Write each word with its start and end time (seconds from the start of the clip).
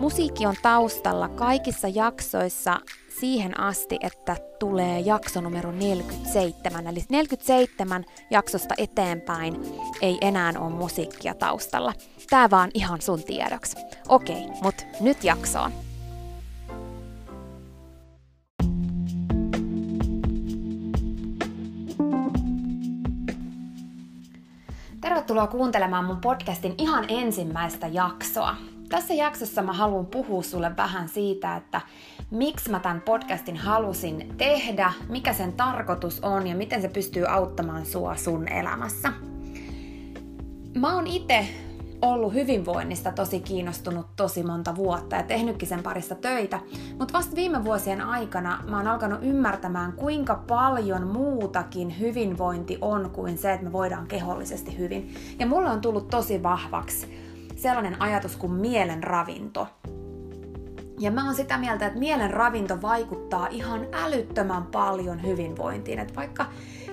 Musiikki 0.00 0.46
on 0.46 0.54
taustalla 0.62 1.28
kaikissa 1.28 1.88
jaksoissa 1.88 2.80
siihen 3.20 3.60
asti, 3.60 3.98
että 4.00 4.36
tulee 4.58 5.00
jakso 5.00 5.40
numero 5.40 5.72
47. 5.72 6.86
Eli 6.86 7.04
47 7.08 8.04
jaksosta 8.30 8.74
eteenpäin 8.78 9.62
ei 10.02 10.18
enää 10.20 10.52
ole 10.58 10.70
musiikkia 10.70 11.34
taustalla. 11.34 11.92
Tää 12.30 12.50
vaan 12.50 12.70
ihan 12.74 13.00
sun 13.00 13.22
tiedoksi. 13.22 13.76
Okei, 14.08 14.46
mut 14.62 14.74
nyt 15.00 15.24
jaksoon. 15.24 15.72
Tervetuloa 25.00 25.46
kuuntelemaan 25.46 26.04
mun 26.04 26.20
podcastin 26.20 26.74
ihan 26.78 27.04
ensimmäistä 27.08 27.86
jaksoa. 27.86 28.56
Tässä 28.94 29.14
jaksossa 29.14 29.62
mä 29.62 29.72
haluan 29.72 30.06
puhua 30.06 30.42
sulle 30.42 30.76
vähän 30.76 31.08
siitä, 31.08 31.56
että 31.56 31.80
miksi 32.30 32.70
mä 32.70 32.80
tämän 32.80 33.00
podcastin 33.00 33.56
halusin 33.56 34.34
tehdä, 34.36 34.92
mikä 35.08 35.32
sen 35.32 35.52
tarkoitus 35.52 36.20
on 36.20 36.46
ja 36.46 36.56
miten 36.56 36.82
se 36.82 36.88
pystyy 36.88 37.26
auttamaan 37.26 37.86
sua 37.86 38.16
sun 38.16 38.48
elämässä. 38.48 39.12
Mä 40.74 40.94
oon 40.94 41.06
itse 41.06 41.46
ollut 42.02 42.34
hyvinvoinnista 42.34 43.12
tosi 43.12 43.40
kiinnostunut 43.40 44.06
tosi 44.16 44.42
monta 44.42 44.76
vuotta 44.76 45.16
ja 45.16 45.22
tehnytkin 45.22 45.68
sen 45.68 45.82
parissa 45.82 46.14
töitä, 46.14 46.60
mutta 46.98 47.14
vasta 47.14 47.36
viime 47.36 47.64
vuosien 47.64 48.00
aikana 48.00 48.64
mä 48.68 48.76
oon 48.76 48.86
alkanut 48.86 49.18
ymmärtämään, 49.22 49.92
kuinka 49.92 50.34
paljon 50.34 51.06
muutakin 51.06 51.98
hyvinvointi 51.98 52.78
on 52.80 53.10
kuin 53.10 53.38
se, 53.38 53.52
että 53.52 53.66
me 53.66 53.72
voidaan 53.72 54.06
kehollisesti 54.06 54.78
hyvin. 54.78 55.14
Ja 55.38 55.46
mulle 55.46 55.70
on 55.70 55.80
tullut 55.80 56.08
tosi 56.08 56.42
vahvaksi 56.42 57.23
sellainen 57.56 58.02
ajatus 58.02 58.36
kuin 58.36 58.52
mielen 58.52 59.04
ravinto. 59.04 59.68
Ja 61.00 61.10
mä 61.10 61.24
oon 61.24 61.34
sitä 61.34 61.58
mieltä, 61.58 61.86
että 61.86 61.98
mielen 61.98 62.30
ravinto 62.30 62.82
vaikuttaa 62.82 63.46
ihan 63.46 63.86
älyttömän 63.92 64.62
paljon 64.62 65.22
hyvinvointiin. 65.22 65.98
Että 65.98 66.14
vaikka 66.14 66.46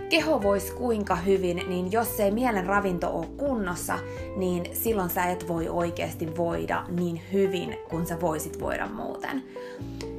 keho 0.09 0.41
voisi 0.41 0.73
kuinka 0.73 1.15
hyvin, 1.15 1.57
niin 1.67 1.91
jos 1.91 2.19
ei 2.19 2.31
mielen 2.31 2.65
ravinto 2.65 3.17
ole 3.17 3.27
kunnossa, 3.37 3.99
niin 4.35 4.65
silloin 4.73 5.09
sä 5.09 5.23
et 5.23 5.47
voi 5.47 5.69
oikeasti 5.69 6.37
voida 6.37 6.85
niin 6.89 7.21
hyvin 7.33 7.77
kuin 7.89 8.05
sä 8.05 8.21
voisit 8.21 8.59
voida 8.59 8.87
muuten. 8.87 9.43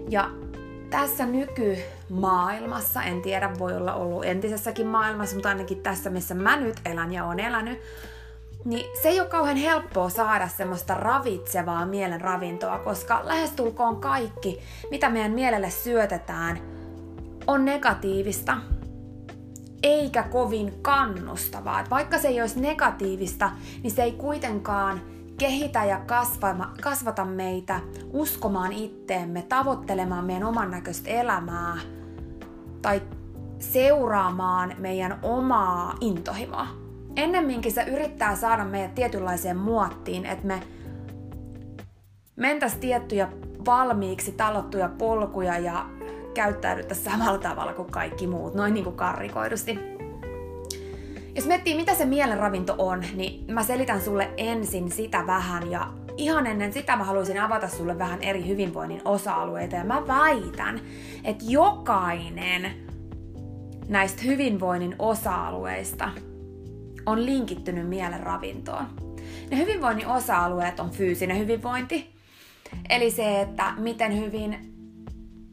Ja 0.09 0.31
tässä 0.91 1.27
nykymaailmassa, 1.27 3.03
en 3.03 3.23
tiedä, 3.23 3.51
voi 3.59 3.77
olla 3.77 3.95
ollut 3.95 4.25
entisessäkin 4.25 4.87
maailmassa, 4.87 5.37
mutta 5.37 5.49
ainakin 5.49 5.83
tässä, 5.83 6.11
missä 6.11 6.35
mä 6.35 6.57
nyt 6.57 6.81
elän 6.85 7.13
ja 7.13 7.25
on 7.25 7.41
elänyt, 7.41 7.79
niin 8.65 8.87
se 9.03 9.09
ei 9.09 9.21
ole 9.21 9.29
kauhean 9.29 9.57
helppoa 9.57 10.11
saada 10.11 10.49
semmoista 10.49 10.95
ravitsevaa 10.95 11.87
mielen 11.87 12.21
ravintoa, 12.21 12.79
koska 12.79 13.21
lähestulkoon 13.25 14.01
kaikki, 14.01 14.59
mitä 14.91 15.11
meidän 15.11 15.33
mielelle 15.33 15.71
syötetään, 15.71 16.59
on 17.47 17.65
negatiivista, 17.65 18.57
eikä 19.83 20.23
kovin 20.23 20.75
kannustavaa. 20.83 21.81
Et 21.81 21.91
vaikka 21.91 22.19
se 22.19 22.29
ei 22.29 22.41
olisi 22.41 22.61
negatiivista, 22.61 23.51
niin 23.83 23.91
se 23.91 24.03
ei 24.03 24.13
kuitenkaan 24.13 25.01
kehitä 25.39 25.85
ja 25.85 26.01
kasvata 26.81 27.25
meitä 27.25 27.81
uskomaan 28.13 28.73
itteemme, 28.73 29.43
tavoittelemaan 29.43 30.25
meidän 30.25 30.45
oman 30.45 30.71
näköistä 30.71 31.11
elämää 31.11 31.79
tai 32.83 33.03
seuraamaan 33.59 34.75
meidän 34.79 35.19
omaa 35.23 35.95
intohimoa 36.01 36.82
ennemminkin 37.17 37.73
se 37.73 37.83
yrittää 37.83 38.37
saada 38.37 38.65
meidät 38.65 38.95
tietynlaiseen 38.95 39.57
muottiin, 39.57 40.27
että 40.27 40.47
me 40.47 40.61
mentäisiin 42.37 42.81
tiettyjä 42.81 43.29
valmiiksi 43.65 44.33
talottuja 44.33 44.89
polkuja 44.89 45.59
ja 45.59 45.87
käyttäydyttäisiin 46.35 47.11
samalla 47.13 47.39
tavalla 47.39 47.73
kuin 47.73 47.91
kaikki 47.91 48.27
muut, 48.27 48.55
noin 48.55 48.75
niin 48.75 48.85
kuin 48.85 48.97
karrikoidusti. 48.97 49.79
Jos 51.35 51.47
miettii, 51.47 51.77
mitä 51.77 51.95
se 51.95 52.05
mielen 52.05 52.39
ravinto 52.39 52.75
on, 52.79 53.05
niin 53.15 53.53
mä 53.55 53.63
selitän 53.63 54.01
sulle 54.01 54.31
ensin 54.37 54.91
sitä 54.91 55.27
vähän 55.27 55.71
ja 55.71 55.93
ihan 56.17 56.47
ennen 56.47 56.73
sitä 56.73 56.97
mä 56.97 57.05
haluaisin 57.05 57.41
avata 57.41 57.69
sulle 57.69 57.99
vähän 57.99 58.23
eri 58.23 58.47
hyvinvoinnin 58.47 59.03
osa-alueita 59.05 59.77
ja 59.77 59.85
mä 59.85 60.07
väitän, 60.07 60.81
että 61.25 61.45
jokainen 61.49 62.73
näistä 63.89 64.23
hyvinvoinnin 64.23 64.97
osa-alueista 64.99 66.09
on 67.07 67.27
linkittynyt 67.27 67.89
mielen 67.89 68.21
ravintoon. 68.21 68.87
Ne 69.51 69.57
hyvinvoinnin 69.57 70.07
osa-alueet 70.07 70.81
on 70.81 70.91
fyysinen 70.91 71.39
hyvinvointi, 71.39 72.15
eli 72.89 73.11
se, 73.11 73.41
että 73.41 73.75
miten 73.77 74.19
hyvin 74.19 74.73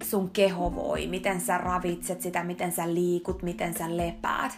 sun 0.03 0.29
keho 0.29 0.75
voi, 0.75 1.07
miten 1.07 1.41
sä 1.41 1.57
ravitset 1.57 2.21
sitä, 2.21 2.43
miten 2.43 2.71
sä 2.71 2.93
liikut, 2.93 3.43
miten 3.43 3.73
sä 3.73 3.97
lepäät. 3.97 4.57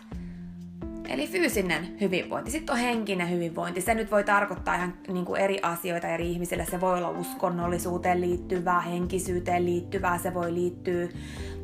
Eli 1.11 1.27
fyysinen 1.27 1.97
hyvinvointi. 2.01 2.51
Sitten 2.51 2.73
on 2.73 2.81
henkinen 2.81 3.29
hyvinvointi. 3.29 3.81
Se 3.81 3.93
nyt 3.93 4.11
voi 4.11 4.23
tarkoittaa 4.23 4.75
ihan 4.75 4.93
niin 5.07 5.25
kuin 5.25 5.41
eri 5.41 5.59
asioita 5.61 6.07
eri 6.07 6.31
ihmisille. 6.31 6.65
Se 6.65 6.81
voi 6.81 6.97
olla 6.97 7.09
uskonnollisuuteen 7.09 8.21
liittyvää, 8.21 8.81
henkisyyteen 8.81 9.65
liittyvää, 9.65 10.17
se 10.17 10.33
voi 10.33 10.53
liittyä 10.53 11.07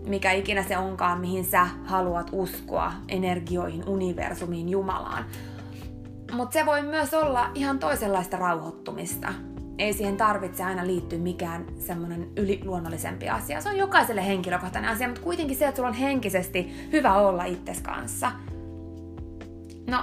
mikä 0.07 0.31
ikinä 0.31 0.63
se 0.63 0.77
onkaan, 0.77 1.21
mihin 1.21 1.45
sä 1.45 1.67
haluat 1.85 2.29
uskoa, 2.31 2.94
energioihin, 3.07 3.89
universumiin, 3.89 4.69
Jumalaan. 4.69 5.25
Mutta 6.31 6.53
se 6.53 6.65
voi 6.65 6.81
myös 6.81 7.13
olla 7.13 7.51
ihan 7.55 7.79
toisenlaista 7.79 8.38
rauhoittumista. 8.38 9.33
Ei 9.77 9.94
siihen 9.94 10.17
tarvitse 10.17 10.63
aina 10.63 10.88
liittyä 10.88 11.19
mikään 11.19 11.65
semmoinen 11.79 12.27
yliluonnollisempi 12.35 13.29
asia. 13.29 13.61
Se 13.61 13.69
on 13.69 13.77
jokaiselle 13.77 14.27
henkilökohtainen 14.27 14.91
asia, 14.91 15.07
mutta 15.07 15.21
kuitenkin 15.21 15.57
se, 15.57 15.67
että 15.67 15.75
sulla 15.75 15.89
on 15.89 15.95
henkisesti 15.95 16.89
hyvä 16.91 17.13
olla 17.13 17.45
itses 17.45 17.81
kanssa. 17.81 18.31
No, 19.87 19.97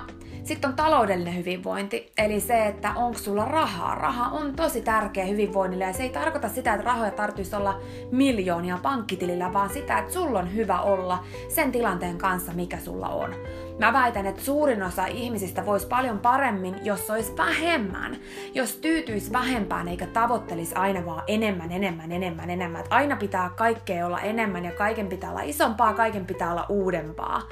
sitten 0.45 0.71
on 0.71 0.77
taloudellinen 0.77 1.37
hyvinvointi, 1.37 2.13
eli 2.19 2.41
se, 2.41 2.67
että 2.67 2.93
onko 2.97 3.19
sulla 3.19 3.45
rahaa. 3.45 3.95
Raha 3.95 4.29
on 4.29 4.57
tosi 4.57 4.81
tärkeä 4.81 5.25
hyvinvoinnille 5.25 5.85
ja 5.85 5.93
se 5.93 6.03
ei 6.03 6.09
tarkoita 6.11 6.49
sitä, 6.49 6.75
että 6.75 6.87
rahoja 6.87 7.11
tarvitsisi 7.11 7.57
olla 7.57 7.81
miljoonia 8.11 8.79
pankkitilillä, 8.83 9.53
vaan 9.53 9.71
sitä, 9.71 9.99
että 9.99 10.13
sulla 10.13 10.39
on 10.39 10.55
hyvä 10.55 10.81
olla 10.81 11.25
sen 11.49 11.73
tilanteen 11.73 12.19
kanssa, 12.19 12.53
mikä 12.53 12.79
sulla 12.79 13.09
on. 13.09 13.35
Mä 13.79 13.93
väitän, 13.93 14.27
että 14.27 14.43
suurin 14.43 14.83
osa 14.83 15.07
ihmisistä 15.07 15.67
voisi 15.67 15.87
paljon 15.87 16.19
paremmin, 16.19 16.77
jos 16.85 17.11
olisi 17.11 17.37
vähemmän. 17.37 18.17
Jos 18.55 18.77
tyytyisi 18.77 19.33
vähempään 19.33 19.89
eikä 19.89 20.07
tavoittelisi 20.07 20.75
aina 20.75 21.07
vaan 21.07 21.23
enemmän, 21.27 21.73
enemmän, 21.73 22.13
enemmän, 22.13 22.51
enemmän. 22.51 22.81
Että 22.81 22.95
aina 22.95 23.17
pitää 23.17 23.51
kaikkea 23.57 24.07
olla 24.07 24.21
enemmän 24.21 24.65
ja 24.65 24.73
kaiken 24.73 25.07
pitää 25.07 25.31
olla 25.31 25.43
isompaa, 25.43 25.95
kaiken 25.95 26.27
pitää 26.27 26.51
olla 26.51 26.67
uudempaa 26.69 27.43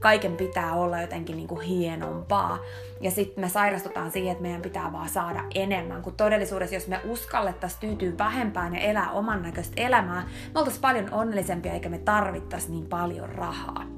kaiken 0.00 0.36
pitää 0.36 0.74
olla 0.74 1.00
jotenkin 1.00 1.36
niin 1.36 1.48
kuin 1.48 1.60
hienompaa. 1.60 2.58
Ja 3.00 3.10
sitten 3.10 3.44
me 3.44 3.48
sairastutaan 3.48 4.10
siihen, 4.10 4.32
että 4.32 4.42
meidän 4.42 4.62
pitää 4.62 4.92
vaan 4.92 5.08
saada 5.08 5.44
enemmän, 5.54 6.02
kun 6.02 6.14
todellisuudessa 6.16 6.74
jos 6.74 6.88
me 6.88 7.00
uskallettaisiin 7.04 7.80
tyytyä 7.80 8.18
vähempään 8.18 8.74
ja 8.74 8.80
elää 8.80 9.10
oman 9.10 9.42
näköistä 9.42 9.82
elämää, 9.82 10.28
me 10.54 10.58
oltaisiin 10.60 10.82
paljon 10.82 11.12
onnellisempia 11.12 11.72
eikä 11.72 11.88
me 11.88 11.98
tarvittaisi 11.98 12.70
niin 12.70 12.86
paljon 12.86 13.28
rahaa. 13.28 13.97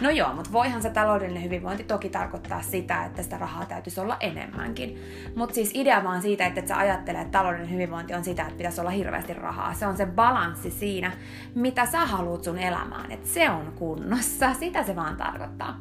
No 0.00 0.10
joo, 0.10 0.34
mutta 0.34 0.52
voihan 0.52 0.82
se 0.82 0.90
taloudellinen 0.90 1.42
hyvinvointi 1.42 1.84
toki 1.84 2.08
tarkoittaa 2.08 2.62
sitä, 2.62 3.04
että 3.04 3.22
sitä 3.22 3.38
rahaa 3.38 3.66
täytyisi 3.66 4.00
olla 4.00 4.16
enemmänkin. 4.20 4.98
Mutta 5.36 5.54
siis 5.54 5.70
idea 5.74 6.04
vaan 6.04 6.22
siitä, 6.22 6.46
että 6.46 6.60
et 6.60 6.68
sä 6.68 6.76
ajattelet, 6.76 7.20
että 7.20 7.38
taloudellinen 7.38 7.74
hyvinvointi 7.74 8.14
on 8.14 8.24
sitä, 8.24 8.42
että 8.42 8.56
pitäisi 8.56 8.80
olla 8.80 8.90
hirveästi 8.90 9.34
rahaa. 9.34 9.74
Se 9.74 9.86
on 9.86 9.96
se 9.96 10.06
balanssi 10.06 10.70
siinä, 10.70 11.12
mitä 11.54 11.86
sä 11.86 12.06
haluat 12.06 12.44
sun 12.44 12.58
elämään. 12.58 13.12
Että 13.12 13.28
se 13.28 13.50
on 13.50 13.72
kunnossa. 13.76 14.54
Sitä 14.54 14.82
se 14.82 14.96
vaan 14.96 15.16
tarkoittaa. 15.16 15.78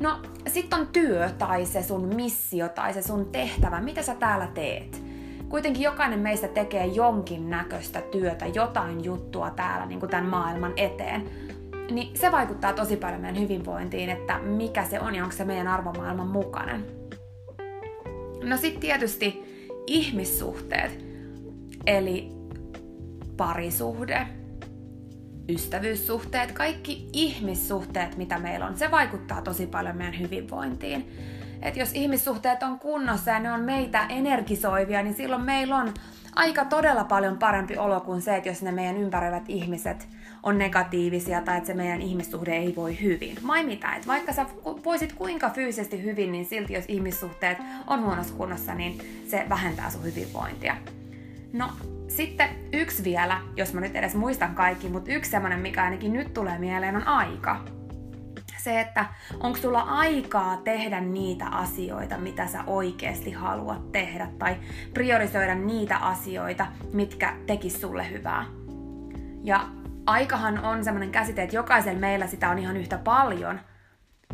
No, 0.00 0.20
sitten 0.46 0.80
on 0.80 0.86
työ 0.86 1.30
tai 1.38 1.66
se 1.66 1.82
sun 1.82 2.14
missio 2.14 2.68
tai 2.68 2.94
se 2.94 3.02
sun 3.02 3.26
tehtävä. 3.32 3.80
Mitä 3.80 4.02
sä 4.02 4.14
täällä 4.14 4.46
teet? 4.46 5.02
Kuitenkin 5.48 5.82
jokainen 5.82 6.18
meistä 6.18 6.48
tekee 6.48 6.86
jonkin 6.86 7.50
näköistä 7.50 8.00
työtä, 8.00 8.46
jotain 8.46 9.04
juttua 9.04 9.50
täällä 9.50 9.86
niin 9.86 10.00
kuin 10.00 10.10
tämän 10.10 10.26
maailman 10.26 10.72
eteen 10.76 11.30
niin 11.90 12.18
se 12.18 12.32
vaikuttaa 12.32 12.72
tosi 12.72 12.96
paljon 12.96 13.20
meidän 13.20 13.42
hyvinvointiin, 13.42 14.10
että 14.10 14.38
mikä 14.38 14.84
se 14.84 15.00
on 15.00 15.14
ja 15.14 15.22
onko 15.22 15.36
se 15.36 15.44
meidän 15.44 15.68
arvomaailman 15.68 16.28
mukainen. 16.28 16.84
No 18.42 18.56
sitten 18.56 18.80
tietysti 18.80 19.42
ihmissuhteet, 19.86 21.04
eli 21.86 22.32
parisuhde, 23.36 24.26
ystävyyssuhteet, 25.48 26.52
kaikki 26.52 27.08
ihmissuhteet, 27.12 28.16
mitä 28.16 28.38
meillä 28.38 28.66
on, 28.66 28.78
se 28.78 28.90
vaikuttaa 28.90 29.42
tosi 29.42 29.66
paljon 29.66 29.96
meidän 29.96 30.20
hyvinvointiin. 30.20 31.06
Et 31.62 31.76
jos 31.76 31.90
ihmissuhteet 31.94 32.62
on 32.62 32.78
kunnossa 32.78 33.30
ja 33.30 33.40
ne 33.40 33.52
on 33.52 33.60
meitä 33.60 34.06
energisoivia, 34.08 35.02
niin 35.02 35.14
silloin 35.14 35.42
meillä 35.42 35.76
on 35.76 35.94
aika 36.34 36.64
todella 36.64 37.04
paljon 37.04 37.38
parempi 37.38 37.76
olo 37.76 38.00
kuin 38.00 38.22
se, 38.22 38.36
että 38.36 38.48
jos 38.48 38.62
ne 38.62 38.72
meidän 38.72 38.96
ympäröivät 38.96 39.42
ihmiset 39.48 40.08
on 40.42 40.58
negatiivisia 40.58 41.40
tai 41.42 41.56
että 41.56 41.66
se 41.66 41.74
meidän 41.74 42.02
ihmissuhde 42.02 42.56
ei 42.56 42.76
voi 42.76 43.00
hyvin. 43.00 43.36
Vai 43.46 43.64
mitä? 43.64 43.94
Että 43.94 44.08
vaikka 44.08 44.32
sä 44.32 44.46
voisit 44.84 45.12
kuinka 45.12 45.50
fyysisesti 45.50 46.02
hyvin, 46.02 46.32
niin 46.32 46.44
silti 46.44 46.72
jos 46.72 46.84
ihmissuhteet 46.88 47.58
on 47.86 48.04
huonossa 48.04 48.34
kunnossa, 48.34 48.74
niin 48.74 48.98
se 49.28 49.46
vähentää 49.48 49.90
sun 49.90 50.04
hyvinvointia. 50.04 50.76
No, 51.52 51.68
sitten 52.08 52.48
yksi 52.72 53.04
vielä, 53.04 53.40
jos 53.56 53.74
mä 53.74 53.80
nyt 53.80 53.96
edes 53.96 54.14
muistan 54.14 54.54
kaikki, 54.54 54.88
mutta 54.88 55.12
yksi 55.12 55.30
semmonen, 55.30 55.60
mikä 55.60 55.82
ainakin 55.82 56.12
nyt 56.12 56.34
tulee 56.34 56.58
mieleen, 56.58 56.96
on 56.96 57.06
aika 57.06 57.64
se, 58.64 58.80
että 58.80 59.04
onko 59.40 59.58
sulla 59.58 59.80
aikaa 59.80 60.56
tehdä 60.56 61.00
niitä 61.00 61.46
asioita, 61.46 62.18
mitä 62.18 62.46
sä 62.46 62.64
oikeasti 62.66 63.30
haluat 63.30 63.92
tehdä, 63.92 64.28
tai 64.38 64.56
priorisoida 64.94 65.54
niitä 65.54 65.96
asioita, 65.96 66.66
mitkä 66.92 67.36
tekis 67.46 67.80
sulle 67.80 68.10
hyvää. 68.10 68.44
Ja 69.44 69.68
aikahan 70.06 70.64
on 70.64 70.84
semmoinen 70.84 71.10
käsite, 71.10 71.42
että 71.42 71.56
jokaisella 71.56 72.00
meillä 72.00 72.26
sitä 72.26 72.50
on 72.50 72.58
ihan 72.58 72.76
yhtä 72.76 72.98
paljon, 72.98 73.60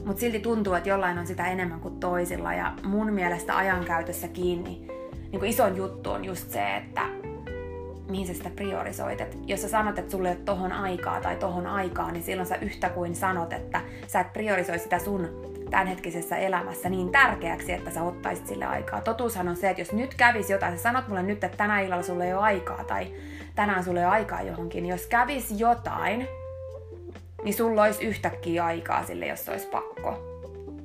mutta 0.04 0.20
silti 0.20 0.40
tuntuu, 0.40 0.74
että 0.74 0.88
jollain 0.88 1.18
on 1.18 1.26
sitä 1.26 1.46
enemmän 1.46 1.80
kuin 1.80 2.00
toisilla. 2.00 2.54
Ja 2.54 2.72
mun 2.82 3.12
mielestä 3.12 3.56
ajankäytössä 3.56 4.28
kiinni 4.28 4.86
niin 5.32 5.40
kuin 5.40 5.50
isoin 5.50 5.76
juttu 5.76 6.10
on 6.10 6.24
just 6.24 6.50
se, 6.50 6.76
että 6.76 7.02
mihin 8.08 8.26
sä 8.26 8.34
sitä 8.34 8.50
priorisoit. 8.56 9.20
Et 9.20 9.38
jos 9.46 9.62
sä 9.62 9.68
sanot, 9.68 9.98
että 9.98 10.10
sulle 10.10 10.28
ei 10.28 10.34
ole 10.34 10.44
tohon 10.44 10.72
aikaa 10.72 11.20
tai 11.20 11.36
tohon 11.36 11.66
aikaa, 11.66 12.10
niin 12.10 12.22
silloin 12.22 12.48
sä 12.48 12.56
yhtä 12.56 12.88
kuin 12.88 13.14
sanot, 13.14 13.52
että 13.52 13.80
sä 14.06 14.20
et 14.20 14.32
priorisoi 14.32 14.78
sitä 14.78 14.98
sun 14.98 15.28
tämänhetkisessä 15.70 16.36
elämässä 16.36 16.88
niin 16.88 17.12
tärkeäksi, 17.12 17.72
että 17.72 17.90
sä 17.90 18.02
ottaisit 18.02 18.46
sille 18.46 18.64
aikaa. 18.64 19.00
Totuushan 19.00 19.48
on 19.48 19.56
se, 19.56 19.70
että 19.70 19.80
jos 19.80 19.92
nyt 19.92 20.14
kävisi 20.14 20.52
jotain, 20.52 20.76
sä 20.76 20.82
sanot 20.82 21.08
mulle 21.08 21.22
nyt, 21.22 21.44
että 21.44 21.56
tänä 21.56 21.80
illalla 21.80 22.02
sulle 22.02 22.26
ei 22.26 22.34
ole 22.34 22.42
aikaa 22.42 22.84
tai 22.84 23.12
tänään 23.54 23.84
sulle 23.84 24.00
ei 24.00 24.06
ole 24.06 24.12
aikaa 24.12 24.42
johonkin, 24.42 24.82
niin 24.82 24.90
jos 24.90 25.06
kävisi 25.06 25.58
jotain, 25.58 26.28
niin 27.44 27.54
sulla 27.54 27.82
olisi 27.82 28.04
yhtäkkiä 28.04 28.64
aikaa 28.64 29.04
sille, 29.04 29.26
jos 29.26 29.48
olisi 29.48 29.66
pakko. 29.66 30.36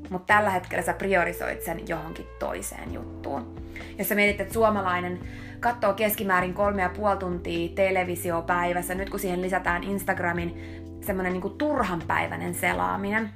Mutta 0.10 0.34
tällä 0.34 0.50
hetkellä 0.50 0.84
sä 0.84 0.94
priorisoit 0.94 1.62
sen 1.62 1.88
johonkin 1.88 2.28
toiseen 2.40 2.94
juttuun. 2.94 3.56
Jos 3.98 4.10
sä 4.10 4.16
mietit, 4.16 4.42
että 4.42 4.54
suomalainen 4.54 5.20
katsoo 5.62 5.94
keskimäärin 5.94 6.54
kolme 6.54 6.82
ja 6.82 6.90
puoli 6.90 7.18
tuntia 7.18 7.70
televisiopäivässä, 7.76 8.96
nyt 8.96 9.10
kun 9.10 9.20
siihen 9.20 9.42
lisätään 9.42 9.84
Instagramin 9.84 10.58
semmoinen 11.02 11.34
niin 11.34 11.58
turhanpäiväinen 11.58 12.56
selaaminen, 12.56 13.30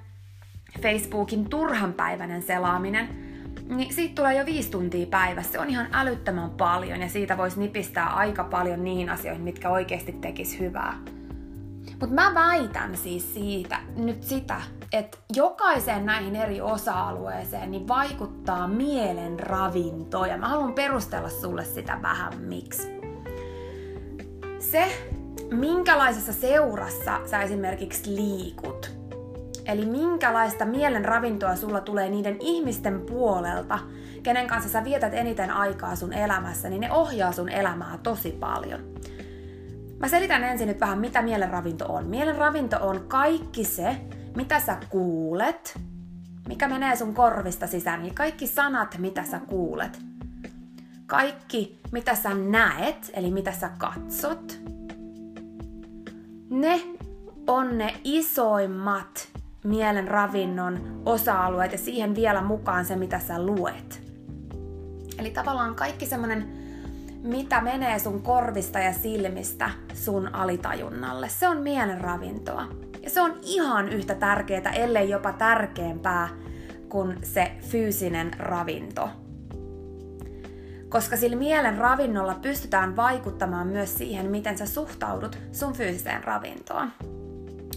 Facebookin 0.82 1.50
turhanpäiväinen 1.50 2.42
selaaminen, 2.42 3.10
niin 3.70 3.94
siitä 3.94 4.16
tulee 4.16 4.40
jo 4.40 4.46
viisi 4.46 4.72
tuntia 4.72 5.06
päivässä. 5.06 5.52
Se 5.52 5.60
on 5.60 5.70
ihan 5.70 5.88
älyttömän 5.92 6.50
paljon 6.50 7.02
ja 7.02 7.10
siitä 7.10 7.38
voisi 7.38 7.60
nipistää 7.60 8.08
aika 8.08 8.44
paljon 8.44 8.84
niihin 8.84 9.10
asioihin, 9.10 9.44
mitkä 9.44 9.70
oikeasti 9.70 10.12
tekis 10.12 10.60
hyvää. 10.60 10.94
Mutta 12.00 12.16
mä 12.16 12.34
väitän 12.34 12.98
siis 12.98 13.34
siitä 13.34 13.78
nyt 13.96 14.24
sitä, 14.24 14.62
että 14.94 15.18
jokaiseen 15.36 16.06
näihin 16.06 16.36
eri 16.36 16.62
osa-alueeseen 16.62 17.72
niin 17.72 17.88
vaikuttaa 17.88 18.68
mielen 18.68 19.40
ravinto 19.40 20.26
ja 20.26 20.38
mä 20.38 20.48
haluan 20.48 20.74
perustella 20.74 21.30
sulle 21.30 21.66
sitä 21.66 22.00
vähän 22.02 22.34
miksi. 22.38 22.88
Se, 24.60 25.08
minkälaisessa 25.52 26.34
seurassa 26.34 27.20
sä 27.26 27.42
esimerkiksi 27.42 28.16
liikut, 28.16 28.92
eli 29.66 29.86
minkälaista 29.86 30.66
mielen 30.66 31.06
ravintoa 31.06 31.56
sulla 31.56 31.82
tulee 31.82 32.10
niiden 32.10 32.38
ihmisten 32.40 33.02
puolelta, 33.02 33.80
kenen 34.24 34.48
kanssa 34.48 34.70
sä 34.70 34.84
vietät 34.84 35.14
eniten 35.14 35.52
aikaa 35.52 35.96
sun 35.96 36.14
elämässä, 36.14 36.70
niin 36.70 36.82
ne 36.82 36.92
ohjaa 36.92 37.32
sun 37.32 37.50
elämää 37.50 38.00
tosi 38.04 38.32
paljon. 38.32 38.95
Mä 40.06 40.10
selitän 40.10 40.44
ensin 40.44 40.68
nyt 40.68 40.80
vähän, 40.80 41.00
mitä 41.00 41.22
mielenravinto 41.22 41.86
on. 41.86 42.08
Mielenravinto 42.08 42.78
on 42.82 43.06
kaikki 43.08 43.64
se, 43.64 43.98
mitä 44.36 44.60
sä 44.60 44.78
kuulet, 44.90 45.80
mikä 46.48 46.68
menee 46.68 46.96
sun 46.96 47.14
korvista 47.14 47.68
sisään, 47.68 48.02
niin 48.02 48.16
kaikki 48.16 48.48
sanat, 48.48 48.98
mitä 48.98 49.24
sä 49.24 49.40
kuulet. 49.40 50.00
Kaikki, 51.06 51.80
mitä 51.92 52.16
sä 52.16 52.34
näet, 52.34 53.12
eli 53.14 53.32
mitä 53.32 53.52
sä 53.52 53.70
katsot. 53.78 54.60
Ne 56.50 56.82
on 57.48 57.78
ne 57.78 57.94
isoimmat 58.04 59.28
mielen 59.64 60.08
ravinnon 60.08 61.02
osa-alueet 61.06 61.72
ja 61.72 61.78
siihen 61.78 62.16
vielä 62.16 62.42
mukaan 62.42 62.86
se, 62.86 62.96
mitä 62.96 63.20
sä 63.20 63.46
luet. 63.46 64.02
Eli 65.20 65.32
tavallaan 65.32 65.76
kaikki 65.76 66.06
semmonen 66.06 66.65
mitä 67.26 67.62
menee 67.62 68.00
sun 68.00 68.22
korvista 68.22 68.80
ja 68.80 68.94
silmistä 68.94 69.70
sun 69.94 70.36
alitajunnalle. 70.36 71.30
Se 71.30 71.48
on 71.48 71.58
mielen 71.58 72.02
ravintoa. 72.02 72.68
Ja 73.04 73.10
se 73.10 73.22
on 73.22 73.40
ihan 73.42 73.90
yhtä 73.90 74.16
tärkeää, 74.16 74.72
ellei 74.72 75.10
jopa 75.10 75.34
tärkeämpää 75.34 76.30
kuin 76.90 77.18
se 77.24 77.52
fyysinen 77.62 78.32
ravinto. 78.40 79.10
Koska 80.90 81.18
sillä 81.18 81.36
mielen 81.36 81.78
ravinnolla 81.78 82.36
pystytään 82.42 82.96
vaikuttamaan 82.96 83.68
myös 83.68 83.98
siihen, 83.98 84.32
miten 84.32 84.58
sä 84.58 84.66
suhtaudut 84.66 85.38
sun 85.52 85.74
fyysiseen 85.74 86.24
ravintoon. 86.24 86.92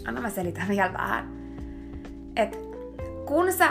Anna 0.07 0.21
mä 0.21 0.31
selitän 0.31 0.69
vielä 0.69 0.93
vähän. 0.93 1.29
Et 2.37 2.59
kun 3.27 3.53
sä, 3.53 3.69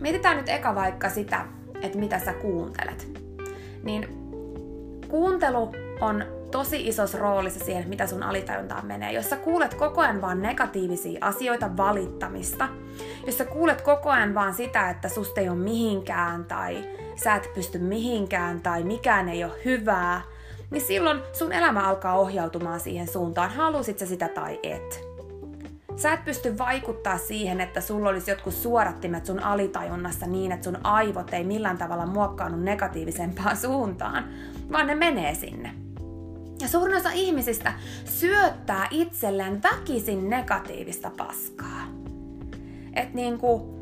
mietitään 0.00 0.36
nyt 0.36 0.48
eka 0.48 0.74
vaikka 0.74 1.08
sitä, 1.08 1.46
että 1.80 1.98
mitä 1.98 2.18
sä 2.18 2.32
kuuntelet. 2.32 3.08
Niin 3.82 4.25
kuuntelu 5.08 5.72
on 6.00 6.24
tosi 6.50 6.88
isos 6.88 7.14
roolissa 7.14 7.64
siihen, 7.64 7.88
mitä 7.88 8.06
sun 8.06 8.22
alitajuntaan 8.22 8.86
menee. 8.86 9.12
Jos 9.12 9.30
sä 9.30 9.36
kuulet 9.36 9.74
koko 9.74 10.00
ajan 10.00 10.20
vaan 10.20 10.42
negatiivisia 10.42 11.18
asioita, 11.20 11.76
valittamista, 11.76 12.68
jos 13.26 13.38
sä 13.38 13.44
kuulet 13.44 13.80
koko 13.80 14.10
ajan 14.10 14.34
vaan 14.34 14.54
sitä, 14.54 14.90
että 14.90 15.08
susta 15.08 15.40
ei 15.40 15.48
ole 15.48 15.58
mihinkään 15.58 16.44
tai 16.44 16.84
sä 17.16 17.34
et 17.34 17.50
pysty 17.54 17.78
mihinkään 17.78 18.60
tai 18.60 18.82
mikään 18.82 19.28
ei 19.28 19.44
ole 19.44 19.52
hyvää, 19.64 20.22
niin 20.70 20.82
silloin 20.82 21.20
sun 21.32 21.52
elämä 21.52 21.88
alkaa 21.88 22.14
ohjautumaan 22.14 22.80
siihen 22.80 23.08
suuntaan, 23.08 23.50
halusit 23.50 23.98
sä 23.98 24.06
sitä 24.06 24.28
tai 24.28 24.60
et. 24.62 25.06
Sä 25.96 26.12
et 26.12 26.24
pysty 26.24 26.58
vaikuttaa 26.58 27.18
siihen, 27.18 27.60
että 27.60 27.80
sulla 27.80 28.08
olisi 28.08 28.30
jotkut 28.30 28.54
suorattimet 28.54 29.26
sun 29.26 29.40
alitajunnassa 29.40 30.26
niin, 30.26 30.52
että 30.52 30.64
sun 30.64 30.86
aivot 30.86 31.34
ei 31.34 31.44
millään 31.44 31.78
tavalla 31.78 32.06
muokkaannut 32.06 32.62
negatiivisempaan 32.62 33.56
suuntaan, 33.56 34.24
vaan 34.72 34.86
ne 34.86 34.94
menee 34.94 35.34
sinne. 35.34 35.74
Ja 36.60 36.68
suurin 36.68 36.96
osa 36.96 37.10
ihmisistä 37.10 37.72
syöttää 38.04 38.88
itselleen 38.90 39.62
väkisin 39.62 40.30
negatiivista 40.30 41.10
paskaa. 41.16 41.82
Et 42.92 43.14
niinku, 43.14 43.76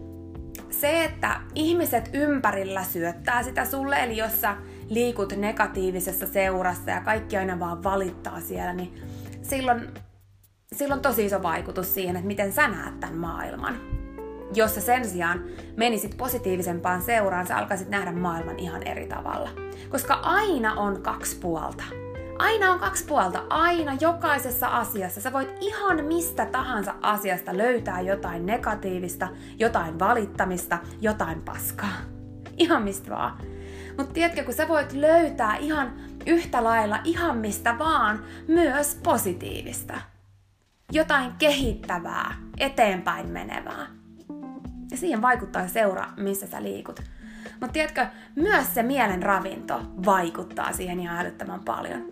se, 0.70 1.04
että 1.04 1.40
ihmiset 1.54 2.10
ympärillä 2.12 2.84
syöttää 2.84 3.42
sitä 3.42 3.64
sulle, 3.64 3.96
eli 3.96 4.16
jos 4.16 4.40
sä 4.40 4.56
liikut 4.88 5.32
negatiivisessa 5.36 6.26
seurassa 6.26 6.90
ja 6.90 7.00
kaikki 7.00 7.36
aina 7.36 7.60
vaan 7.60 7.82
valittaa 7.82 8.40
siellä, 8.40 8.72
niin 8.72 9.02
silloin, 9.42 9.90
silloin 10.72 11.00
tosi 11.00 11.24
iso 11.24 11.42
vaikutus 11.42 11.94
siihen, 11.94 12.16
että 12.16 12.26
miten 12.26 12.52
sä 12.52 12.68
näet 12.68 13.00
tämän 13.00 13.16
maailman. 13.16 13.93
Jos 14.54 14.74
sä 14.74 14.80
sen 14.80 15.08
sijaan 15.08 15.44
menisit 15.76 16.16
positiivisempaan 16.16 17.02
seuraan, 17.02 17.46
sä 17.46 17.56
alkaisit 17.56 17.88
nähdä 17.88 18.12
maailman 18.12 18.58
ihan 18.58 18.82
eri 18.82 19.06
tavalla. 19.06 19.50
Koska 19.88 20.14
aina 20.14 20.74
on 20.74 21.02
kaksi 21.02 21.36
puolta. 21.36 21.84
Aina 22.38 22.72
on 22.72 22.78
kaksi 22.78 23.04
puolta, 23.04 23.42
aina 23.50 23.96
jokaisessa 24.00 24.66
asiassa. 24.68 25.20
Sä 25.20 25.32
voit 25.32 25.48
ihan 25.60 26.04
mistä 26.04 26.46
tahansa 26.46 26.94
asiasta 27.02 27.56
löytää 27.56 28.00
jotain 28.00 28.46
negatiivista, 28.46 29.28
jotain 29.58 29.98
valittamista, 29.98 30.78
jotain 31.00 31.42
paskaa. 31.42 31.96
Ihan 32.56 32.82
mistä 32.82 33.10
vaan. 33.10 33.38
Mutta 33.96 34.12
tiedätkö, 34.12 34.44
kun 34.44 34.54
sä 34.54 34.68
voit 34.68 34.92
löytää 34.92 35.56
ihan 35.56 35.92
yhtä 36.26 36.64
lailla 36.64 36.98
ihan 37.04 37.38
mistä 37.38 37.78
vaan 37.78 38.24
myös 38.48 39.00
positiivista. 39.02 39.94
Jotain 40.92 41.32
kehittävää, 41.38 42.34
eteenpäin 42.58 43.28
menevää. 43.28 44.03
Ja 44.94 44.98
siihen 44.98 45.22
vaikuttaa 45.22 45.68
seura, 45.68 46.06
missä 46.16 46.46
sä 46.46 46.62
liikut. 46.62 47.02
Mutta 47.60 47.72
tiedätkö, 47.72 48.06
myös 48.36 48.74
se 48.74 48.82
mielen 48.82 49.22
ravinto 49.22 49.82
vaikuttaa 50.06 50.72
siihen 50.72 51.00
ihan 51.00 51.18
älyttömän 51.18 51.60
paljon. 51.64 52.02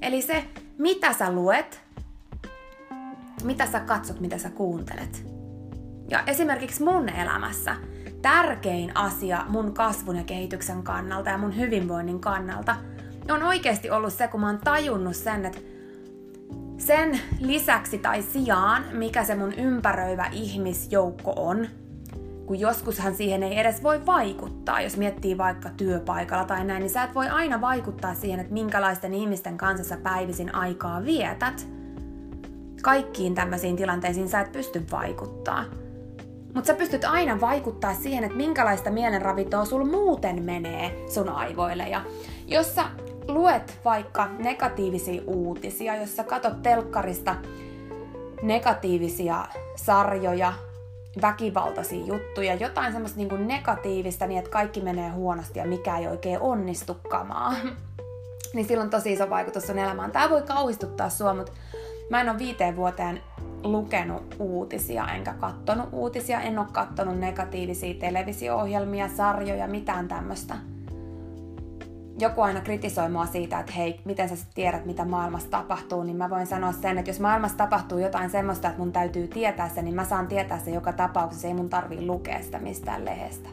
Eli 0.00 0.22
se, 0.22 0.44
mitä 0.78 1.12
sä 1.12 1.32
luet, 1.32 1.82
mitä 3.44 3.66
sä 3.66 3.80
katsot, 3.80 4.20
mitä 4.20 4.38
sä 4.38 4.50
kuuntelet. 4.50 5.26
Ja 6.10 6.22
esimerkiksi 6.26 6.82
mun 6.82 7.08
elämässä 7.08 7.76
tärkein 8.22 8.96
asia 8.96 9.44
mun 9.48 9.74
kasvun 9.74 10.16
ja 10.16 10.24
kehityksen 10.24 10.82
kannalta 10.82 11.30
ja 11.30 11.38
mun 11.38 11.56
hyvinvoinnin 11.56 12.20
kannalta 12.20 12.76
on 13.30 13.42
oikeasti 13.42 13.90
ollut 13.90 14.12
se, 14.12 14.28
kun 14.28 14.40
mä 14.40 14.46
oon 14.46 14.60
tajunnut 14.64 15.16
sen, 15.16 15.44
että 15.44 15.58
sen 16.78 17.20
lisäksi 17.40 17.98
tai 17.98 18.22
sijaan, 18.22 18.84
mikä 18.92 19.24
se 19.24 19.34
mun 19.34 19.52
ympäröivä 19.52 20.26
ihmisjoukko 20.32 21.32
on, 21.36 21.66
kun 22.46 22.60
joskushan 22.60 23.14
siihen 23.14 23.42
ei 23.42 23.58
edes 23.58 23.82
voi 23.82 24.06
vaikuttaa. 24.06 24.80
Jos 24.80 24.96
miettii 24.96 25.38
vaikka 25.38 25.70
työpaikalla 25.76 26.44
tai 26.44 26.64
näin, 26.64 26.80
niin 26.80 26.90
sä 26.90 27.02
et 27.02 27.14
voi 27.14 27.28
aina 27.28 27.60
vaikuttaa 27.60 28.14
siihen, 28.14 28.40
että 28.40 28.52
minkälaisten 28.52 29.14
ihmisten 29.14 29.56
kanssa 29.56 29.84
sä 29.84 29.96
päivisin 29.96 30.54
aikaa 30.54 31.04
vietät. 31.04 31.68
Kaikkiin 32.82 33.34
tämmöisiin 33.34 33.76
tilanteisiin 33.76 34.28
sä 34.28 34.40
et 34.40 34.52
pysty 34.52 34.86
vaikuttaa. 34.90 35.64
Mutta 36.54 36.66
sä 36.66 36.74
pystyt 36.74 37.04
aina 37.04 37.40
vaikuttaa 37.40 37.94
siihen, 37.94 38.24
että 38.24 38.36
minkälaista 38.36 38.90
mielenravintoa 38.90 39.64
sul 39.64 39.84
muuten 39.84 40.42
menee 40.42 41.04
sun 41.08 41.28
aivoille. 41.28 41.88
Ja 41.88 42.04
jos 42.46 42.74
sä 42.74 42.84
luet 43.28 43.80
vaikka 43.84 44.28
negatiivisia 44.38 45.22
uutisia, 45.26 45.96
jos 45.96 46.16
sä 46.16 46.24
katot 46.24 46.62
telkkarista 46.62 47.36
negatiivisia 48.42 49.44
sarjoja, 49.76 50.52
väkivaltaisia 51.20 52.06
juttuja, 52.06 52.54
jotain 52.54 52.92
semmoista 52.92 53.18
niinku 53.18 53.36
negatiivista 53.36 54.26
niin, 54.26 54.38
että 54.38 54.50
kaikki 54.50 54.80
menee 54.80 55.10
huonosti 55.10 55.58
ja 55.58 55.66
mikä 55.66 55.98
ei 55.98 56.06
oikein 56.06 56.40
onnistu 56.40 56.96
kamaa. 57.10 57.54
niin 58.54 58.66
silloin 58.68 58.90
tosi 58.90 59.12
iso 59.12 59.30
vaikutus 59.30 59.70
on 59.70 59.78
elämään. 59.78 60.12
Tämä 60.12 60.30
voi 60.30 60.42
kauhistuttaa 60.42 61.10
sua, 61.10 61.34
mutta 61.34 61.52
mä 62.10 62.20
en 62.20 62.28
ole 62.28 62.38
viiteen 62.38 62.76
vuoteen 62.76 63.20
lukenut 63.64 64.36
uutisia, 64.38 65.08
enkä 65.08 65.34
kattonut 65.34 65.88
uutisia, 65.92 66.40
en 66.40 66.58
ole 66.58 66.66
kattonut 66.72 67.18
negatiivisia 67.18 67.94
televisio-ohjelmia, 67.94 69.08
sarjoja, 69.08 69.68
mitään 69.68 70.08
tämmöistä 70.08 70.54
joku 72.22 72.40
aina 72.40 72.60
kritisoi 72.60 73.08
mua 73.08 73.26
siitä, 73.26 73.58
että 73.58 73.72
hei, 73.72 74.00
miten 74.04 74.28
sä 74.28 74.46
tiedät, 74.54 74.86
mitä 74.86 75.04
maailmassa 75.04 75.50
tapahtuu, 75.50 76.02
niin 76.02 76.16
mä 76.16 76.30
voin 76.30 76.46
sanoa 76.46 76.72
sen, 76.72 76.98
että 76.98 77.10
jos 77.10 77.20
maailmassa 77.20 77.58
tapahtuu 77.58 77.98
jotain 77.98 78.30
semmoista, 78.30 78.68
että 78.68 78.80
mun 78.80 78.92
täytyy 78.92 79.28
tietää 79.28 79.68
se, 79.68 79.82
niin 79.82 79.94
mä 79.94 80.04
saan 80.04 80.26
tietää 80.26 80.58
se 80.58 80.70
joka 80.70 80.92
tapauksessa, 80.92 81.48
ei 81.48 81.54
mun 81.54 81.70
tarvii 81.70 82.06
lukea 82.06 82.42
sitä 82.42 82.58
mistään 82.58 83.04
lehdestä. 83.04 83.48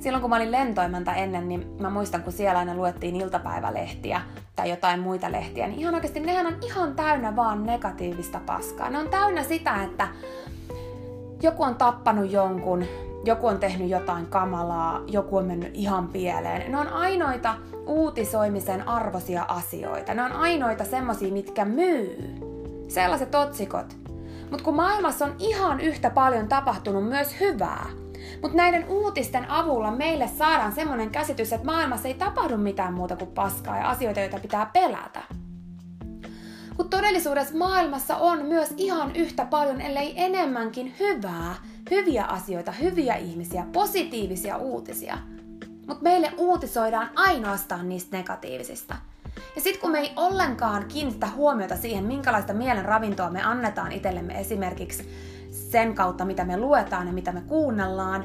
Silloin 0.00 0.20
kun 0.20 0.30
mä 0.30 0.36
olin 0.36 0.52
lentoimanta 0.52 1.14
ennen, 1.14 1.48
niin 1.48 1.66
mä 1.80 1.90
muistan, 1.90 2.22
kun 2.22 2.32
siellä 2.32 2.58
aina 2.58 2.74
luettiin 2.74 3.16
iltapäivälehtiä 3.16 4.20
tai 4.56 4.70
jotain 4.70 5.00
muita 5.00 5.32
lehtiä, 5.32 5.66
niin 5.66 5.80
ihan 5.80 5.94
oikeasti 5.94 6.20
nehän 6.20 6.46
on 6.46 6.56
ihan 6.66 6.94
täynnä 6.94 7.36
vaan 7.36 7.66
negatiivista 7.66 8.40
paskaa. 8.46 8.90
Ne 8.90 8.98
on 8.98 9.08
täynnä 9.08 9.42
sitä, 9.42 9.82
että 9.82 10.08
joku 11.42 11.62
on 11.62 11.74
tappanut 11.74 12.32
jonkun, 12.32 12.84
joku 13.24 13.46
on 13.46 13.58
tehnyt 13.58 13.88
jotain 13.88 14.26
kamalaa, 14.26 15.02
joku 15.06 15.36
on 15.36 15.44
mennyt 15.44 15.70
ihan 15.74 16.08
pieleen. 16.08 16.72
Ne 16.72 16.78
on 16.78 16.88
ainoita 16.88 17.54
uutisoimisen 17.86 18.88
arvoisia 18.88 19.44
asioita. 19.48 20.14
Ne 20.14 20.22
on 20.22 20.32
ainoita 20.32 20.84
semmosia, 20.84 21.32
mitkä 21.32 21.64
myy. 21.64 22.34
Sellaiset 22.88 23.34
otsikot. 23.34 23.96
Mutta 24.50 24.64
kun 24.64 24.76
maailmassa 24.76 25.24
on 25.24 25.34
ihan 25.38 25.80
yhtä 25.80 26.10
paljon 26.10 26.48
tapahtunut 26.48 27.08
myös 27.08 27.40
hyvää, 27.40 27.86
mutta 28.42 28.56
näiden 28.56 28.88
uutisten 28.88 29.50
avulla 29.50 29.90
meille 29.90 30.28
saadaan 30.28 30.72
semmoinen 30.72 31.10
käsitys, 31.10 31.52
että 31.52 31.66
maailmassa 31.66 32.08
ei 32.08 32.14
tapahdu 32.14 32.56
mitään 32.56 32.94
muuta 32.94 33.16
kuin 33.16 33.30
paskaa 33.30 33.76
ja 33.76 33.90
asioita, 33.90 34.20
joita 34.20 34.38
pitää 34.38 34.70
pelätä. 34.72 35.20
Kun 36.76 36.90
todellisuudessa 36.90 37.58
maailmassa 37.58 38.16
on 38.16 38.44
myös 38.44 38.74
ihan 38.76 39.16
yhtä 39.16 39.44
paljon, 39.44 39.80
ellei 39.80 40.12
enemmänkin 40.16 40.94
hyvää, 41.00 41.54
hyviä 41.90 42.24
asioita, 42.24 42.72
hyviä 42.72 43.14
ihmisiä, 43.14 43.66
positiivisia 43.72 44.56
uutisia. 44.56 45.18
Mutta 45.86 46.02
meille 46.02 46.32
uutisoidaan 46.38 47.10
ainoastaan 47.14 47.88
niistä 47.88 48.16
negatiivisista. 48.16 48.94
Ja 49.54 49.60
sitten 49.60 49.80
kun 49.80 49.90
me 49.90 49.98
ei 49.98 50.12
ollenkaan 50.16 50.84
kiinnitä 50.88 51.28
huomiota 51.36 51.76
siihen, 51.76 52.04
minkälaista 52.04 52.52
mielen 52.52 52.84
ravintoa 52.84 53.30
me 53.30 53.42
annetaan 53.42 53.92
itsellemme 53.92 54.40
esimerkiksi 54.40 55.08
sen 55.50 55.94
kautta, 55.94 56.24
mitä 56.24 56.44
me 56.44 56.56
luetaan 56.56 57.06
ja 57.06 57.12
mitä 57.12 57.32
me 57.32 57.40
kuunnellaan, 57.40 58.24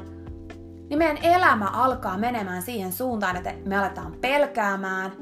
niin 0.88 0.98
meidän 0.98 1.18
elämä 1.22 1.66
alkaa 1.66 2.18
menemään 2.18 2.62
siihen 2.62 2.92
suuntaan, 2.92 3.36
että 3.36 3.54
me 3.64 3.78
aletaan 3.78 4.12
pelkäämään 4.20 5.12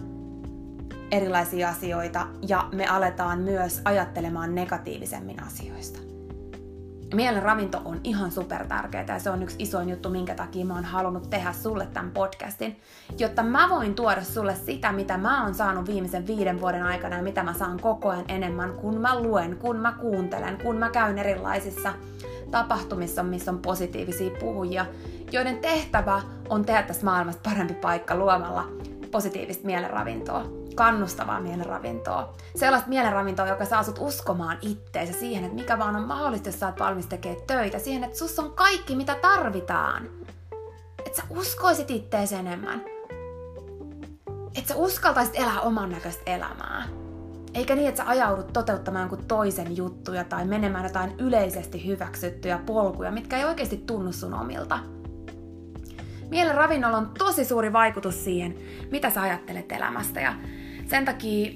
erilaisia 1.10 1.68
asioita 1.68 2.26
ja 2.48 2.68
me 2.72 2.86
aletaan 2.86 3.38
myös 3.38 3.80
ajattelemaan 3.84 4.54
negatiivisemmin 4.54 5.42
asioista. 5.42 6.13
Mielen 7.14 7.42
ravinto 7.42 7.82
on 7.84 8.00
ihan 8.04 8.30
super 8.30 8.66
tärkeää 8.66 9.04
ja 9.08 9.18
se 9.18 9.30
on 9.30 9.42
yksi 9.42 9.56
isoin 9.58 9.88
juttu, 9.88 10.10
minkä 10.10 10.34
takia 10.34 10.64
mä 10.64 10.74
oon 10.74 10.84
halunnut 10.84 11.30
tehdä 11.30 11.52
sulle 11.52 11.86
tämän 11.86 12.10
podcastin, 12.10 12.80
jotta 13.18 13.42
mä 13.42 13.68
voin 13.70 13.94
tuoda 13.94 14.22
sulle 14.24 14.54
sitä, 14.54 14.92
mitä 14.92 15.18
mä 15.18 15.44
oon 15.44 15.54
saanut 15.54 15.86
viimeisen 15.86 16.26
viiden 16.26 16.60
vuoden 16.60 16.82
aikana 16.82 17.16
ja 17.16 17.22
mitä 17.22 17.42
mä 17.42 17.54
saan 17.54 17.80
koko 17.80 18.08
ajan 18.08 18.24
enemmän, 18.28 18.72
kun 18.72 19.00
mä 19.00 19.20
luen, 19.20 19.56
kun 19.56 19.76
mä 19.76 19.92
kuuntelen, 19.92 20.58
kun 20.62 20.76
mä 20.76 20.90
käyn 20.90 21.18
erilaisissa 21.18 21.92
tapahtumissa, 22.50 23.22
missä 23.22 23.50
on 23.50 23.58
positiivisia 23.58 24.30
puhujia, 24.40 24.86
joiden 25.32 25.58
tehtävä 25.58 26.22
on 26.48 26.64
tehdä 26.64 26.82
tästä 26.82 27.04
maailmasta 27.04 27.50
parempi 27.50 27.74
paikka 27.74 28.16
luomalla 28.16 28.68
positiivista 29.10 29.66
mielenravintoa. 29.66 30.63
Kannustavaa 30.74 31.40
mielenravintoa. 31.40 32.34
Sellaista 32.56 32.88
mielenravintoa, 32.88 33.48
joka 33.48 33.64
saa 33.64 33.82
sut 33.82 33.98
uskomaan 33.98 34.58
itteensä 34.62 35.12
siihen, 35.12 35.44
että 35.44 35.56
mikä 35.56 35.78
vaan 35.78 35.96
on 35.96 36.06
mahdollista, 36.08 36.48
jos 36.48 36.60
sä 36.60 36.66
oot 36.66 36.80
valmis 36.80 37.06
tekemään 37.06 37.42
töitä. 37.46 37.78
Siihen, 37.78 38.04
että 38.04 38.18
sus 38.18 38.38
on 38.38 38.52
kaikki, 38.52 38.96
mitä 38.96 39.14
tarvitaan. 39.14 40.08
Että 41.06 41.16
sä 41.16 41.22
uskoisit 41.30 41.90
itteensä 41.90 42.38
enemmän. 42.38 42.84
Että 44.54 44.68
sä 44.68 44.76
uskaltaisit 44.76 45.34
elää 45.36 45.60
oman 45.60 45.90
näköistä 45.90 46.22
elämää. 46.26 46.88
Eikä 47.54 47.74
niin, 47.74 47.88
että 47.88 48.02
sä 48.02 48.08
ajaudut 48.10 48.52
toteuttamaan 48.52 49.08
kuin 49.08 49.26
toisen 49.26 49.76
juttuja 49.76 50.24
tai 50.24 50.44
menemään 50.44 50.84
jotain 50.84 51.14
yleisesti 51.18 51.86
hyväksyttyjä 51.86 52.58
polkuja, 52.66 53.10
mitkä 53.10 53.38
ei 53.38 53.44
oikeasti 53.44 53.76
tunnu 53.76 54.12
sun 54.12 54.34
omilta. 54.34 54.78
Mielen 56.30 56.54
ravinnolla 56.54 56.96
on 56.96 57.10
tosi 57.18 57.44
suuri 57.44 57.72
vaikutus 57.72 58.24
siihen, 58.24 58.58
mitä 58.90 59.10
sä 59.10 59.22
ajattelet 59.22 59.72
elämästä 59.72 60.20
ja 60.20 60.34
sen 60.86 61.04
takia 61.04 61.52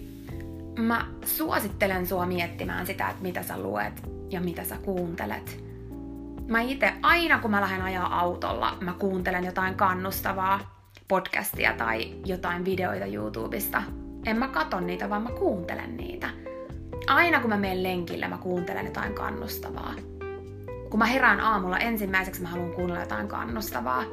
mä 0.78 1.06
suosittelen 1.25 2.06
sua 2.06 2.26
miettimään 2.26 2.87
sitä, 2.87 3.08
että 3.08 3.23
mitä 3.23 3.42
sä 3.42 3.58
luet 3.58 4.02
ja 4.30 4.40
mitä 4.40 4.64
sä 4.64 4.76
kuuntelet. 4.85 5.64
Mä 6.47 6.61
itse 6.61 6.92
aina 7.02 7.38
kun 7.38 7.50
mä 7.50 7.61
lähden 7.61 7.82
ajaa 7.82 8.20
autolla, 8.20 8.78
mä 8.80 8.92
kuuntelen 8.92 9.44
jotain 9.44 9.75
kannustavaa 9.75 10.78
podcastia 11.08 11.73
tai 11.73 12.14
jotain 12.26 12.64
videoita 12.64 13.06
YouTubesta. 13.06 13.82
En 14.26 14.38
mä 14.38 14.49
katon 14.49 14.87
niitä, 14.87 15.11
vaan 15.11 15.23
mä 15.23 15.30
kuuntelen 15.30 15.97
niitä. 15.97 16.30
Aina 17.06 17.40
kun 17.40 17.50
mä 17.50 17.56
menen 17.56 17.82
lenkille, 17.82 18.28
mä 18.28 18.38
kuuntelen 18.38 18.87
jotain 18.87 19.14
kannustavaa. 19.14 19.94
Kun 20.90 20.99
mä 20.99 21.06
herään 21.06 21.40
aamulla, 21.40 21.78
ensimmäiseksi 21.78 22.42
mä 22.42 22.49
haluan 22.49 22.73
kuunnella 22.73 23.02
jotain 23.02 23.28
kannustavaa. 23.28 24.04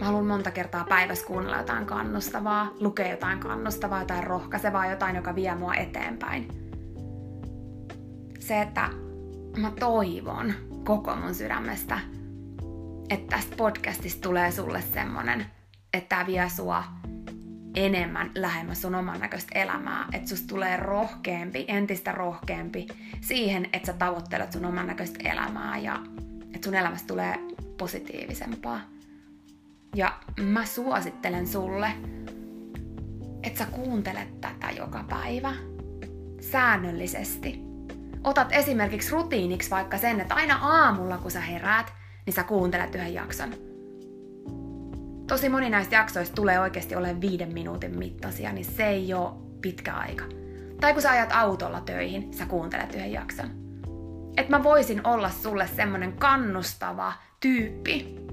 Mä 0.00 0.06
haluan 0.06 0.26
monta 0.26 0.50
kertaa 0.50 0.84
päivässä 0.84 1.26
kuunnella 1.26 1.56
jotain 1.56 1.86
kannustavaa, 1.86 2.70
lukea 2.80 3.10
jotain 3.10 3.38
kannustavaa, 3.38 4.00
jotain 4.00 4.24
rohkaisevaa, 4.24 4.86
jotain, 4.86 5.16
joka 5.16 5.34
vie 5.34 5.54
mua 5.54 5.74
eteenpäin. 5.74 6.48
Se, 8.40 8.62
että 8.62 8.90
mä 9.56 9.72
toivon 9.80 10.54
koko 10.84 11.16
mun 11.16 11.34
sydämestä, 11.34 11.98
että 13.10 13.36
tästä 13.36 13.56
podcastista 13.56 14.28
tulee 14.28 14.50
sulle 14.50 14.80
semmonen, 14.80 15.46
että 15.92 16.16
tää 16.16 16.26
vie 16.26 16.48
sua 16.48 16.84
enemmän 17.74 18.30
lähemmäs 18.34 18.82
sun 18.82 18.94
oman 18.94 19.20
näköistä 19.20 19.58
elämää, 19.58 20.06
että 20.12 20.28
susta 20.28 20.48
tulee 20.48 20.76
rohkeampi, 20.76 21.64
entistä 21.68 22.12
rohkeampi 22.12 22.86
siihen, 23.20 23.68
että 23.72 23.86
sä 23.86 23.92
tavoittelet 23.92 24.52
sun 24.52 24.64
oman 24.64 24.86
näköistä 24.86 25.28
elämää 25.30 25.78
ja 25.78 25.98
että 26.54 26.64
sun 26.64 26.74
elämästä 26.74 27.06
tulee 27.06 27.34
positiivisempaa. 27.78 28.97
Ja 29.98 30.12
mä 30.40 30.66
suosittelen 30.66 31.46
sulle, 31.46 31.92
että 33.42 33.58
sä 33.58 33.70
kuuntelet 33.70 34.40
tätä 34.40 34.70
joka 34.76 35.04
päivä 35.08 35.54
säännöllisesti. 36.40 37.60
Otat 38.24 38.52
esimerkiksi 38.52 39.10
rutiiniksi 39.10 39.70
vaikka 39.70 39.98
sen, 39.98 40.20
että 40.20 40.34
aina 40.34 40.58
aamulla 40.62 41.18
kun 41.18 41.30
sä 41.30 41.40
heräät, 41.40 41.92
niin 42.26 42.34
sä 42.34 42.42
kuuntelet 42.42 42.94
yhden 42.94 43.14
jakson. 43.14 43.54
Tosi 45.26 45.48
moni 45.48 45.70
näistä 45.70 45.94
jaksoista 45.94 46.34
tulee 46.34 46.60
oikeasti 46.60 46.96
olemaan 46.96 47.20
viiden 47.20 47.52
minuutin 47.52 47.98
mittaisia, 47.98 48.52
niin 48.52 48.64
se 48.64 48.86
ei 48.86 49.14
ole 49.14 49.32
pitkä 49.60 49.94
aika. 49.94 50.24
Tai 50.80 50.92
kun 50.92 51.02
sä 51.02 51.10
ajat 51.10 51.32
autolla 51.32 51.80
töihin, 51.80 52.34
sä 52.34 52.46
kuuntelet 52.46 52.94
yhden 52.94 53.12
jakson. 53.12 53.50
Että 54.36 54.56
mä 54.56 54.62
voisin 54.62 55.06
olla 55.06 55.30
sulle 55.30 55.66
semmonen 55.66 56.12
kannustava 56.12 57.12
tyyppi, 57.40 58.27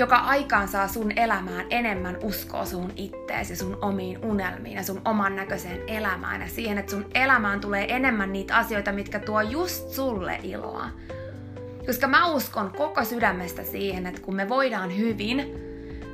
joka 0.00 0.16
aikaan 0.16 0.68
saa 0.68 0.88
sun 0.88 1.12
elämään 1.16 1.66
enemmän 1.70 2.18
uskoa 2.22 2.64
sun 2.64 2.92
itteesi, 2.96 3.56
sun 3.56 3.78
omiin 3.82 4.24
unelmiin 4.24 4.76
ja 4.76 4.82
sun 4.82 5.02
oman 5.04 5.36
näköiseen 5.36 5.80
elämään 5.86 6.40
ja 6.40 6.48
siihen, 6.48 6.78
että 6.78 6.90
sun 6.90 7.06
elämään 7.14 7.60
tulee 7.60 7.96
enemmän 7.96 8.32
niitä 8.32 8.56
asioita, 8.56 8.92
mitkä 8.92 9.18
tuo 9.18 9.40
just 9.40 9.88
sulle 9.88 10.40
iloa. 10.42 10.88
Koska 11.86 12.08
mä 12.08 12.26
uskon 12.26 12.72
koko 12.76 13.04
sydämestä 13.04 13.62
siihen, 13.62 14.06
että 14.06 14.20
kun 14.20 14.34
me 14.34 14.48
voidaan 14.48 14.96
hyvin, 14.96 15.54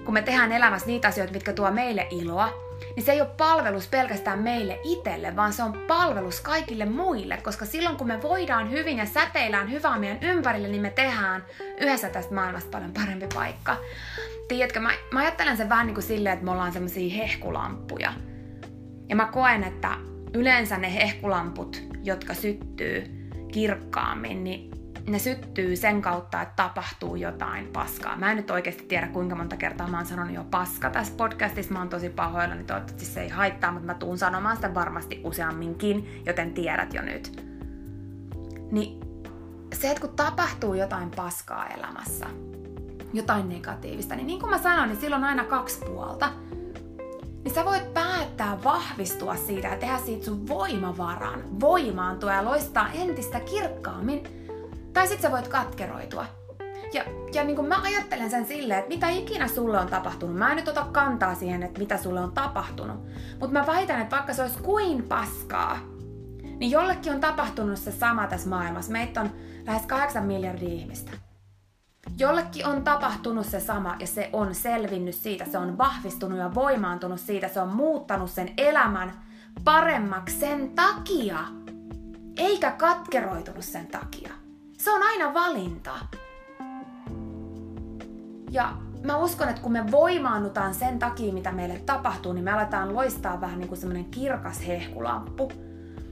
kun 0.04 0.14
me 0.14 0.22
tehdään 0.22 0.52
elämässä 0.52 0.86
niitä 0.86 1.08
asioita, 1.08 1.32
mitkä 1.32 1.52
tuo 1.52 1.70
meille 1.70 2.06
iloa, 2.10 2.65
niin 2.96 3.04
se 3.04 3.12
ei 3.12 3.20
ole 3.20 3.30
palvelus 3.36 3.88
pelkästään 3.88 4.38
meille 4.38 4.80
itselle, 4.84 5.36
vaan 5.36 5.52
se 5.52 5.62
on 5.62 5.72
palvelus 5.86 6.40
kaikille 6.40 6.84
muille, 6.84 7.36
koska 7.36 7.64
silloin 7.64 7.96
kun 7.96 8.06
me 8.06 8.22
voidaan 8.22 8.70
hyvin 8.70 8.98
ja 8.98 9.06
säteillään 9.06 9.70
hyvää 9.70 9.98
meidän 9.98 10.18
ympärille, 10.22 10.68
niin 10.68 10.82
me 10.82 10.90
tehdään 10.90 11.44
yhdessä 11.80 12.08
tästä 12.08 12.34
maailmasta 12.34 12.70
paljon 12.70 12.92
parempi 12.92 13.26
paikka. 13.34 13.76
Tiedätkö, 14.48 14.80
mä, 14.80 14.90
mä 15.12 15.20
ajattelen 15.20 15.56
sen 15.56 15.68
vähän 15.68 15.86
niin 15.86 15.94
kuin 15.94 16.04
silleen, 16.04 16.32
että 16.32 16.44
me 16.44 16.50
ollaan 16.50 16.72
semmoisia 16.72 17.14
hehkulamppuja. 17.16 18.12
Ja 19.08 19.16
mä 19.16 19.28
koen, 19.32 19.64
että 19.64 19.96
yleensä 20.34 20.78
ne 20.78 20.94
hehkulamput, 20.94 21.82
jotka 22.02 22.34
syttyy 22.34 23.04
kirkkaammin, 23.52 24.44
niin 24.44 24.75
ne 25.06 25.18
syttyy 25.18 25.76
sen 25.76 26.02
kautta, 26.02 26.42
että 26.42 26.54
tapahtuu 26.56 27.16
jotain 27.16 27.66
paskaa. 27.66 28.16
Mä 28.16 28.30
en 28.30 28.36
nyt 28.36 28.50
oikeasti 28.50 28.82
tiedä, 28.82 29.08
kuinka 29.08 29.34
monta 29.34 29.56
kertaa 29.56 29.88
mä 29.88 29.96
oon 29.96 30.06
sanonut 30.06 30.34
jo 30.34 30.44
paska 30.50 30.90
tässä 30.90 31.12
podcastissa. 31.16 31.72
Mä 31.72 31.78
oon 31.78 31.88
tosi 31.88 32.08
pahoilla, 32.08 32.54
niin 32.54 32.66
toivottavasti 32.66 33.04
se 33.04 33.22
ei 33.22 33.28
haittaa, 33.28 33.72
mutta 33.72 33.86
mä 33.86 33.94
tuun 33.94 34.18
sanomaan 34.18 34.56
sitä 34.56 34.74
varmasti 34.74 35.20
useamminkin, 35.24 36.22
joten 36.26 36.54
tiedät 36.54 36.94
jo 36.94 37.02
nyt. 37.02 37.42
Niin 38.70 39.00
se, 39.74 39.88
että 39.88 40.00
kun 40.00 40.16
tapahtuu 40.16 40.74
jotain 40.74 41.10
paskaa 41.10 41.66
elämässä, 41.66 42.26
jotain 43.12 43.48
negatiivista, 43.48 44.14
niin 44.14 44.26
niin 44.26 44.40
kuin 44.40 44.50
mä 44.50 44.58
sanoin, 44.58 44.88
niin 44.88 45.00
silloin 45.00 45.22
on 45.22 45.28
aina 45.28 45.44
kaksi 45.44 45.78
puolta. 45.84 46.28
Niin 47.44 47.54
sä 47.54 47.64
voit 47.64 47.94
päättää 47.94 48.58
vahvistua 48.64 49.36
siitä 49.36 49.68
ja 49.68 49.76
tehdä 49.76 49.98
siitä 49.98 50.24
sun 50.24 50.48
voimavaran, 50.48 51.60
voimaantua 51.60 52.32
ja 52.32 52.44
loistaa 52.44 52.88
entistä 52.92 53.40
kirkkaammin– 53.40 54.22
tai 54.96 55.08
sit 55.08 55.20
sä 55.20 55.30
voit 55.30 55.48
katkeroitua. 55.48 56.26
Ja, 56.92 57.04
ja 57.32 57.44
niin 57.44 57.56
kuin 57.56 57.68
mä 57.68 57.82
ajattelen 57.82 58.30
sen 58.30 58.46
silleen, 58.46 58.78
että 58.78 58.94
mitä 58.94 59.08
ikinä 59.08 59.48
sulle 59.48 59.78
on 59.78 59.86
tapahtunut, 59.86 60.36
mä 60.36 60.50
en 60.50 60.56
nyt 60.56 60.68
ota 60.68 60.86
kantaa 60.92 61.34
siihen, 61.34 61.62
että 61.62 61.78
mitä 61.78 61.96
sulle 61.96 62.20
on 62.20 62.32
tapahtunut, 62.32 62.96
mutta 63.40 63.52
mä 63.52 63.66
väitän, 63.66 64.00
että 64.00 64.16
vaikka 64.16 64.32
se 64.34 64.42
olisi 64.42 64.58
kuin 64.58 65.02
paskaa, 65.02 65.78
niin 66.42 66.70
jollekin 66.70 67.12
on 67.12 67.20
tapahtunut 67.20 67.78
se 67.78 67.92
sama 67.92 68.26
tässä 68.26 68.48
maailmassa. 68.48 68.92
Meitä 68.92 69.20
on 69.20 69.30
lähes 69.66 69.86
8 69.86 70.24
miljardia 70.24 70.68
ihmistä. 70.68 71.12
Jollekin 72.18 72.66
on 72.66 72.84
tapahtunut 72.84 73.46
se 73.46 73.60
sama 73.60 73.96
ja 74.00 74.06
se 74.06 74.30
on 74.32 74.54
selvinnyt 74.54 75.14
siitä, 75.14 75.44
se 75.44 75.58
on 75.58 75.78
vahvistunut 75.78 76.38
ja 76.38 76.54
voimaantunut 76.54 77.20
siitä, 77.20 77.48
se 77.48 77.60
on 77.60 77.68
muuttanut 77.68 78.30
sen 78.30 78.50
elämän 78.56 79.12
paremmaksi 79.64 80.38
sen 80.38 80.70
takia, 80.70 81.38
eikä 82.36 82.70
katkeroitunut 82.70 83.64
sen 83.64 83.86
takia. 83.86 84.45
Se 84.76 84.90
on 84.90 85.02
aina 85.02 85.34
valinta. 85.34 85.92
Ja 88.50 88.72
mä 89.02 89.16
uskon, 89.16 89.48
että 89.48 89.62
kun 89.62 89.72
me 89.72 89.90
voimaannutaan 89.90 90.74
sen 90.74 90.98
takia, 90.98 91.32
mitä 91.32 91.52
meille 91.52 91.78
tapahtuu, 91.86 92.32
niin 92.32 92.44
me 92.44 92.52
aletaan 92.52 92.94
loistaa 92.94 93.40
vähän 93.40 93.58
niin 93.58 93.68
kuin 93.68 93.78
semmoinen 93.78 94.04
kirkas 94.04 94.66
hehkulamppu. 94.66 95.52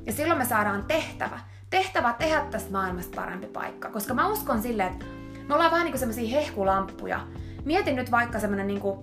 Ja 0.07 0.13
silloin 0.13 0.39
me 0.39 0.45
saadaan 0.45 0.85
tehtävä. 0.85 1.41
Tehtävä 1.71 2.15
tehdä 2.19 2.41
tästä 2.51 2.73
maailmasta 2.73 3.21
parempi 3.21 3.47
paikka. 3.47 3.91
Koska 3.91 4.15
mä 4.15 4.29
uskon 4.29 4.63
silleen, 4.63 4.93
että 4.93 5.07
me 5.49 5.55
ollaan 5.55 5.71
vähän 5.71 5.85
niin 5.85 5.93
kuin 5.93 6.01
semmoisia 6.01 6.41
hehkulamppuja. 6.41 7.27
Mietin 7.65 7.97
nyt 7.97 8.11
vaikka 8.11 8.41
semmoinen 8.41 8.67
niin 8.67 8.81
kuin, 8.81 8.99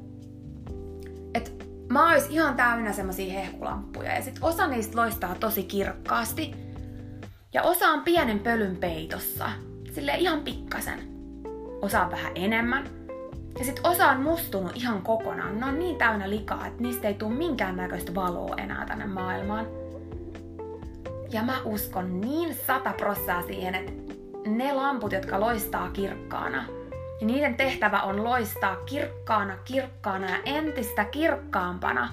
että 1.34 1.52
mä 1.90 2.10
ois 2.10 2.26
ihan 2.30 2.56
täynnä 2.56 2.94
semmoisia 2.94 3.34
hehkulamppuja. 3.34 4.16
Ja 4.16 4.22
sit 4.22 4.38
osa 4.42 4.68
niistä 4.68 4.98
loistaa 4.98 5.36
tosi 5.36 5.64
kirkkaasti. 5.64 6.71
Ja 7.54 7.64
osa 7.64 7.88
on 7.88 8.02
pienen 8.02 8.40
pölyn 8.40 8.76
peitossa, 8.76 9.50
sille 9.94 10.16
ihan 10.18 10.42
pikkasen. 10.42 11.00
Osa 11.82 12.02
on 12.02 12.12
vähän 12.12 12.32
enemmän. 12.36 12.84
Ja 13.60 13.66
sit 13.66 13.80
osa 13.84 14.08
on 14.08 14.22
mustunut 14.22 14.72
ihan 14.76 15.02
kokonaan. 15.02 15.60
Ne 15.60 15.66
on 15.66 15.80
niin 15.80 15.96
täynnä 15.96 16.30
likaa, 16.30 16.68
että 16.68 16.84
niistä 16.84 17.08
ei 17.08 17.14
tule 17.14 17.34
minkäännäköistä 17.34 18.16
valoa 18.16 18.56
enää 18.58 18.86
tänne 18.86 19.06
maailmaan. 19.06 19.68
Ja 21.32 21.44
mä 21.44 21.62
uskon 21.66 22.22
niin 22.22 22.56
sata 22.68 22.94
prossaa 22.94 23.42
siihen, 23.42 23.76
että 23.76 23.92
ne 24.48 24.74
lamput, 24.74 25.12
jotka 25.12 25.40
loistaa 25.40 25.90
kirkkaana, 25.90 26.66
ja 27.22 27.28
niiden 27.28 27.56
tehtävä 27.56 28.02
on 28.02 28.24
loistaa 28.24 28.76
kirkkaana, 28.76 29.58
kirkkaana 29.66 30.30
ja 30.30 30.38
entistä 30.46 31.06
kirkkaampana. 31.06 32.10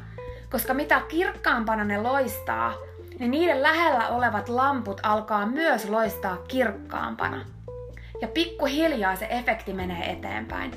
Koska 0.51 0.75
mitä 0.75 1.01
kirkkaampana 1.09 1.85
ne 1.85 2.03
loistaa, 2.03 2.75
niin 3.19 3.31
niiden 3.31 3.63
lähellä 3.63 4.09
olevat 4.09 4.49
lamput 4.49 5.01
alkaa 5.03 5.47
myös 5.47 5.89
loistaa 5.89 6.37
kirkkaampana. 6.37 7.45
Ja 8.21 8.29
pikkuhiljaa 8.29 9.17
se 9.17 9.27
efekti 9.31 9.73
menee 9.73 10.13
eteenpäin. 10.13 10.71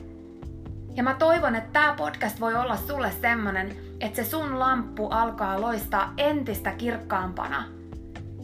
Ja 0.95 1.03
mä 1.03 1.13
toivon, 1.13 1.55
että 1.55 1.69
tämä 1.73 1.93
podcast 1.97 2.39
voi 2.39 2.55
olla 2.55 2.75
sulle 2.75 3.11
semmonen, 3.11 3.75
että 3.99 4.23
se 4.23 4.29
sun 4.29 4.59
lamppu 4.59 5.07
alkaa 5.07 5.61
loistaa 5.61 6.13
entistä 6.17 6.71
kirkkaampana. 6.71 7.63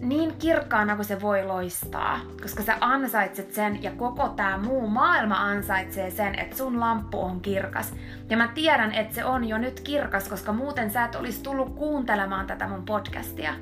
niin 0.01 0.35
kirkkaana 0.39 0.95
kuin 0.95 1.05
se 1.05 1.21
voi 1.21 1.45
loistaa, 1.45 2.19
koska 2.41 2.63
sä 2.63 2.77
ansaitset 2.81 3.53
sen 3.53 3.83
ja 3.83 3.91
koko 3.91 4.29
tämä 4.29 4.57
muu 4.57 4.87
maailma 4.87 5.35
ansaitsee 5.35 6.11
sen, 6.11 6.39
että 6.39 6.57
sun 6.57 6.79
lamppu 6.79 7.21
on 7.21 7.41
kirkas. 7.41 7.93
Ja 8.29 8.37
mä 8.37 8.47
tiedän, 8.47 8.91
että 8.93 9.15
se 9.15 9.25
on 9.25 9.45
jo 9.45 9.57
nyt 9.57 9.79
kirkas, 9.79 10.29
koska 10.29 10.53
muuten 10.53 10.91
sä 10.91 11.05
et 11.05 11.15
olisi 11.15 11.43
tullut 11.43 11.75
kuuntelemaan 11.75 12.47
tätä 12.47 12.67
mun 12.67 12.85
podcastia. 12.85 13.53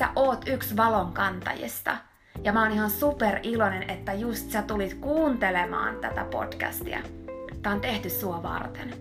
Sä 0.00 0.08
oot 0.16 0.42
yksi 0.46 0.76
valon 0.76 1.12
kantajista. 1.12 1.96
Ja 2.44 2.52
mä 2.52 2.62
oon 2.62 2.72
ihan 2.72 2.90
super 2.90 3.38
iloinen, 3.42 3.90
että 3.90 4.12
just 4.12 4.50
sä 4.50 4.62
tulit 4.62 4.94
kuuntelemaan 4.94 5.96
tätä 5.96 6.24
podcastia. 6.24 6.98
Tää 7.62 7.72
on 7.72 7.80
tehty 7.80 8.10
sua 8.10 8.42
varten. 8.42 8.94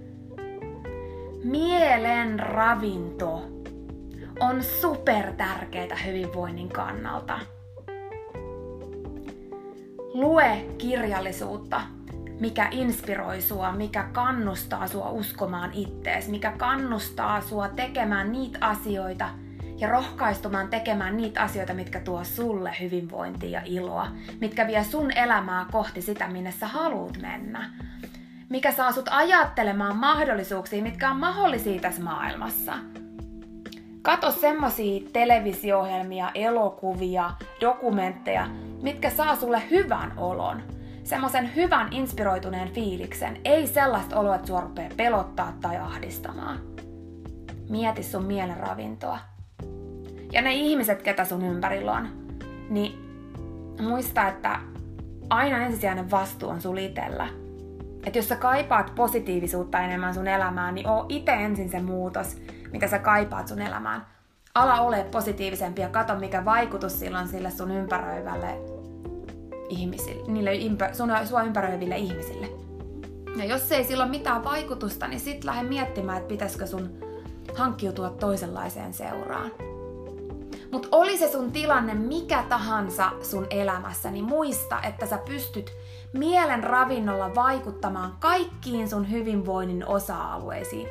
Mielen 1.44 2.40
ravinto 2.40 3.44
on 4.40 4.64
super 4.64 5.34
tärkeää 5.34 5.98
hyvinvoinnin 6.06 6.70
kannalta. 6.70 7.40
Lue 10.14 10.66
kirjallisuutta, 10.78 11.82
mikä 12.40 12.68
inspiroi 12.72 13.42
sua, 13.42 13.72
mikä 13.72 14.04
kannustaa 14.04 14.88
sua 14.88 15.10
uskomaan 15.10 15.74
ittees, 15.74 16.28
mikä 16.28 16.52
kannustaa 16.52 17.42
sua 17.42 17.68
tekemään 17.68 18.32
niitä 18.32 18.58
asioita 18.62 19.30
ja 19.80 19.90
rohkaistumaan 19.90 20.68
tekemään 20.68 21.18
niitä 21.18 21.42
asioita, 21.42 21.74
mitkä 21.74 22.00
tuo 22.00 22.24
sulle 22.24 22.76
hyvinvointia 22.80 23.50
ja 23.50 23.62
iloa, 23.66 24.08
mitkä 24.42 24.68
vie 24.68 24.84
sun 24.84 25.12
elämää 25.12 25.66
kohti 25.72 26.02
sitä, 26.02 26.28
minne 26.28 26.52
sä 26.52 26.68
haluat 26.68 27.18
mennä. 27.22 27.70
Mikä 28.50 28.72
saa 28.72 28.92
sut 28.92 29.10
ajattelemaan 29.12 29.98
mahdollisuuksia, 29.98 30.84
mitkä 30.84 31.12
on 31.12 31.18
mahdollisia 31.18 31.82
tässä 31.82 32.04
maailmassa– 32.04 32.74
Kato 34.02 34.32
semmosia 34.32 35.02
televisio-ohjelmia, 35.14 36.32
elokuvia, 36.34 37.32
dokumentteja, 37.62 38.48
mitkä 38.82 39.10
saa 39.10 39.36
sulle 39.36 39.62
hyvän 39.70 40.14
olon. 40.18 40.64
Semmoisen 41.04 41.56
hyvän 41.56 41.94
inspiroituneen 41.94 42.70
fiiliksen, 42.74 43.38
ei 43.46 43.68
sellaista 43.68 44.20
oloa, 44.20 44.36
että 44.36 44.48
sua 44.48 44.72
pelottaa 44.98 45.54
tai 45.62 45.78
ahdistamaan. 45.78 46.60
Mieti 47.70 48.04
sun 48.04 48.26
mielen 48.26 48.58
ravintoa. 48.58 49.20
Ja 50.32 50.42
ne 50.42 50.54
ihmiset, 50.54 51.02
ketä 51.02 51.26
sun 51.26 51.46
ympärillä 51.46 51.92
on, 51.92 52.08
niin 52.70 53.10
muista, 53.82 54.28
että 54.28 54.60
aina 55.30 55.58
ensisijainen 55.58 56.12
vastuu 56.12 56.50
on 56.50 56.62
sul 56.62 56.78
itellä. 56.78 57.28
Että 58.06 58.20
jos 58.20 58.30
sä 58.30 58.36
kaipaat 58.36 58.96
positiivisuutta 58.96 59.80
enemmän 59.80 60.14
sun 60.14 60.28
elämään, 60.28 60.76
niin 60.76 60.88
oo 60.88 61.06
itse 61.10 61.32
ensin 61.32 61.70
se 61.70 61.80
muutos, 61.80 62.38
mitä 62.72 62.88
sä 62.88 63.00
kaipaat 63.00 63.48
sun 63.48 63.62
elämään. 63.62 64.06
Ala 64.56 64.82
ole 64.82 65.06
positiivisempi 65.12 65.82
ja 65.82 65.90
kato, 65.90 66.16
mikä 66.16 66.46
vaikutus 66.46 67.00
sillä 67.00 67.20
on 67.20 67.28
sille 67.28 67.52
sun 67.52 67.72
ympäröivälle 67.72 68.58
ihmisille, 69.70 70.32
niille 70.32 70.56
ympä, 70.56 70.94
sun, 70.94 71.10
sua 71.26 71.44
ympäröiville 71.44 71.98
ihmisille. 71.98 72.48
Ja 73.36 73.46
jos 73.46 73.72
ei 73.72 73.84
sillä 73.84 74.04
ole 74.04 74.12
mitään 74.12 74.44
vaikutusta, 74.44 75.08
niin 75.08 75.20
sit 75.20 75.44
lähde 75.44 75.70
miettimään, 75.70 76.18
että 76.18 76.30
pitäisikö 76.30 76.68
sun 76.68 76.90
hankkiutua 77.56 78.10
toisenlaiseen 78.10 78.94
seuraan. 78.94 79.52
Mutta 80.72 80.88
oli 80.92 81.18
se 81.18 81.32
sun 81.32 81.52
tilanne 81.52 81.94
mikä 81.94 82.44
tahansa 82.50 83.12
sun 83.22 83.48
elämässä, 83.50 84.12
niin 84.12 84.26
muista, 84.26 84.82
että 84.82 85.06
sä 85.06 85.18
pystyt 85.18 85.74
mielen 86.14 86.64
ravinnolla 86.64 87.36
vaikuttamaan 87.36 88.16
kaikkiin 88.20 88.90
sun 88.90 89.12
hyvinvoinnin 89.12 89.88
osa-alueisiin 89.88 90.88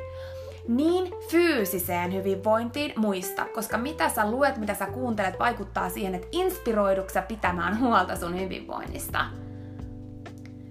niin 0.67 1.13
fyysiseen 1.31 2.13
hyvinvointiin 2.13 2.93
muista, 2.95 3.45
koska 3.45 3.77
mitä 3.77 4.09
sä 4.09 4.31
luet, 4.31 4.57
mitä 4.57 4.73
sä 4.73 4.85
kuuntelet, 4.85 5.39
vaikuttaa 5.39 5.89
siihen, 5.89 6.15
että 6.15 6.27
inspiroiduksa 6.31 7.21
pitämään 7.21 7.79
huolta 7.79 8.15
sun 8.15 8.39
hyvinvoinnista. 8.39 9.25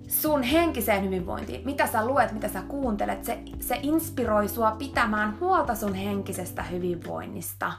Sun 0.08 0.42
henkiseen 0.42 1.04
hyvinvointiin, 1.04 1.64
mitä 1.64 1.86
sä 1.86 2.06
luet, 2.06 2.32
mitä 2.32 2.48
sä 2.48 2.62
kuuntelet, 2.68 3.24
se, 3.24 3.38
se 3.60 3.78
inspiroi 3.82 4.48
sua 4.48 4.70
pitämään 4.70 5.40
huolta 5.40 5.74
sun 5.74 5.94
henkisestä 5.94 6.62
hyvinvoinnista. 6.62 7.72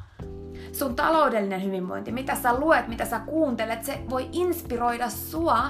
Sun 0.71 0.95
taloudellinen 0.95 1.63
hyvinvointi, 1.63 2.11
mitä 2.11 2.35
sä 2.35 2.59
luet, 2.59 2.87
mitä 2.87 3.05
sä 3.05 3.19
kuuntelet, 3.19 3.83
se 3.83 3.99
voi 4.09 4.29
inspiroida 4.31 5.09
sua 5.09 5.69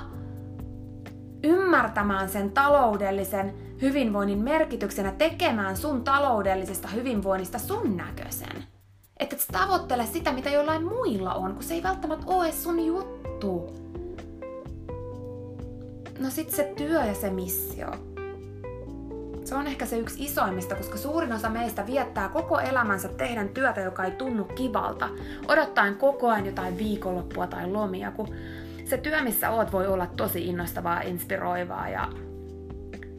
ymmärtämään 1.43 2.29
sen 2.29 2.51
taloudellisen 2.51 3.53
hyvinvoinnin 3.81 4.39
merkityksenä 4.39 5.11
tekemään 5.11 5.77
sun 5.77 6.03
taloudellisesta 6.03 6.87
hyvinvoinnista 6.87 7.59
sun 7.59 7.97
näköisen. 7.97 8.63
Että 9.19 9.35
et 9.35 9.45
tavoittele 9.51 10.05
sitä, 10.05 10.31
mitä 10.31 10.49
jollain 10.49 10.83
muilla 10.83 11.33
on, 11.33 11.53
kun 11.53 11.63
se 11.63 11.73
ei 11.73 11.83
välttämättä 11.83 12.25
ole 12.27 12.51
sun 12.51 12.85
juttu. 12.85 13.88
No 16.19 16.29
sit 16.29 16.49
se 16.49 16.73
työ 16.77 17.05
ja 17.05 17.13
se 17.13 17.29
missio. 17.29 17.87
Se 19.45 19.55
on 19.55 19.67
ehkä 19.67 19.85
se 19.85 19.97
yksi 19.97 20.25
isoimmista, 20.25 20.75
koska 20.75 20.97
suurin 20.97 21.33
osa 21.33 21.49
meistä 21.49 21.85
viettää 21.85 22.29
koko 22.29 22.59
elämänsä 22.59 23.07
tehdä 23.07 23.47
työtä, 23.47 23.81
joka 23.81 24.05
ei 24.05 24.11
tunnu 24.11 24.43
kivalta, 24.43 25.09
odottaen 25.47 25.95
koko 25.95 26.29
ajan 26.29 26.45
jotain 26.45 26.77
viikonloppua 26.77 27.47
tai 27.47 27.67
lomia, 27.67 28.11
kun 28.11 28.35
se 28.85 28.97
työ, 28.97 29.21
missä 29.21 29.49
oot, 29.49 29.71
voi 29.71 29.87
olla 29.87 30.07
tosi 30.07 30.47
innostavaa, 30.47 31.01
inspiroivaa 31.01 31.89
ja 31.89 32.09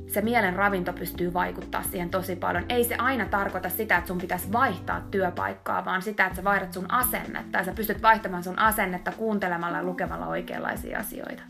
se 0.06 0.20
mielen 0.20 0.56
ravinto 0.56 0.92
pystyy 0.92 1.34
vaikuttaa 1.34 1.82
siihen 1.82 2.10
tosi 2.10 2.36
paljon. 2.36 2.64
Ei 2.68 2.84
se 2.84 2.94
aina 2.94 3.26
tarkoita 3.26 3.68
sitä, 3.68 3.96
että 3.96 4.08
sun 4.08 4.18
pitäisi 4.18 4.52
vaihtaa 4.52 5.00
työpaikkaa, 5.10 5.84
vaan 5.84 6.02
sitä, 6.02 6.26
että 6.26 6.36
sä 6.36 6.44
vaihdat 6.44 6.72
sun 6.72 6.90
asennetta 6.90 7.58
ja 7.58 7.64
sä 7.64 7.72
pystyt 7.72 8.02
vaihtamaan 8.02 8.44
sun 8.44 8.58
asennetta 8.58 9.12
kuuntelemalla 9.12 9.76
ja 9.76 9.84
lukemalla 9.84 10.26
oikeanlaisia 10.26 10.98
asioita. 10.98 11.42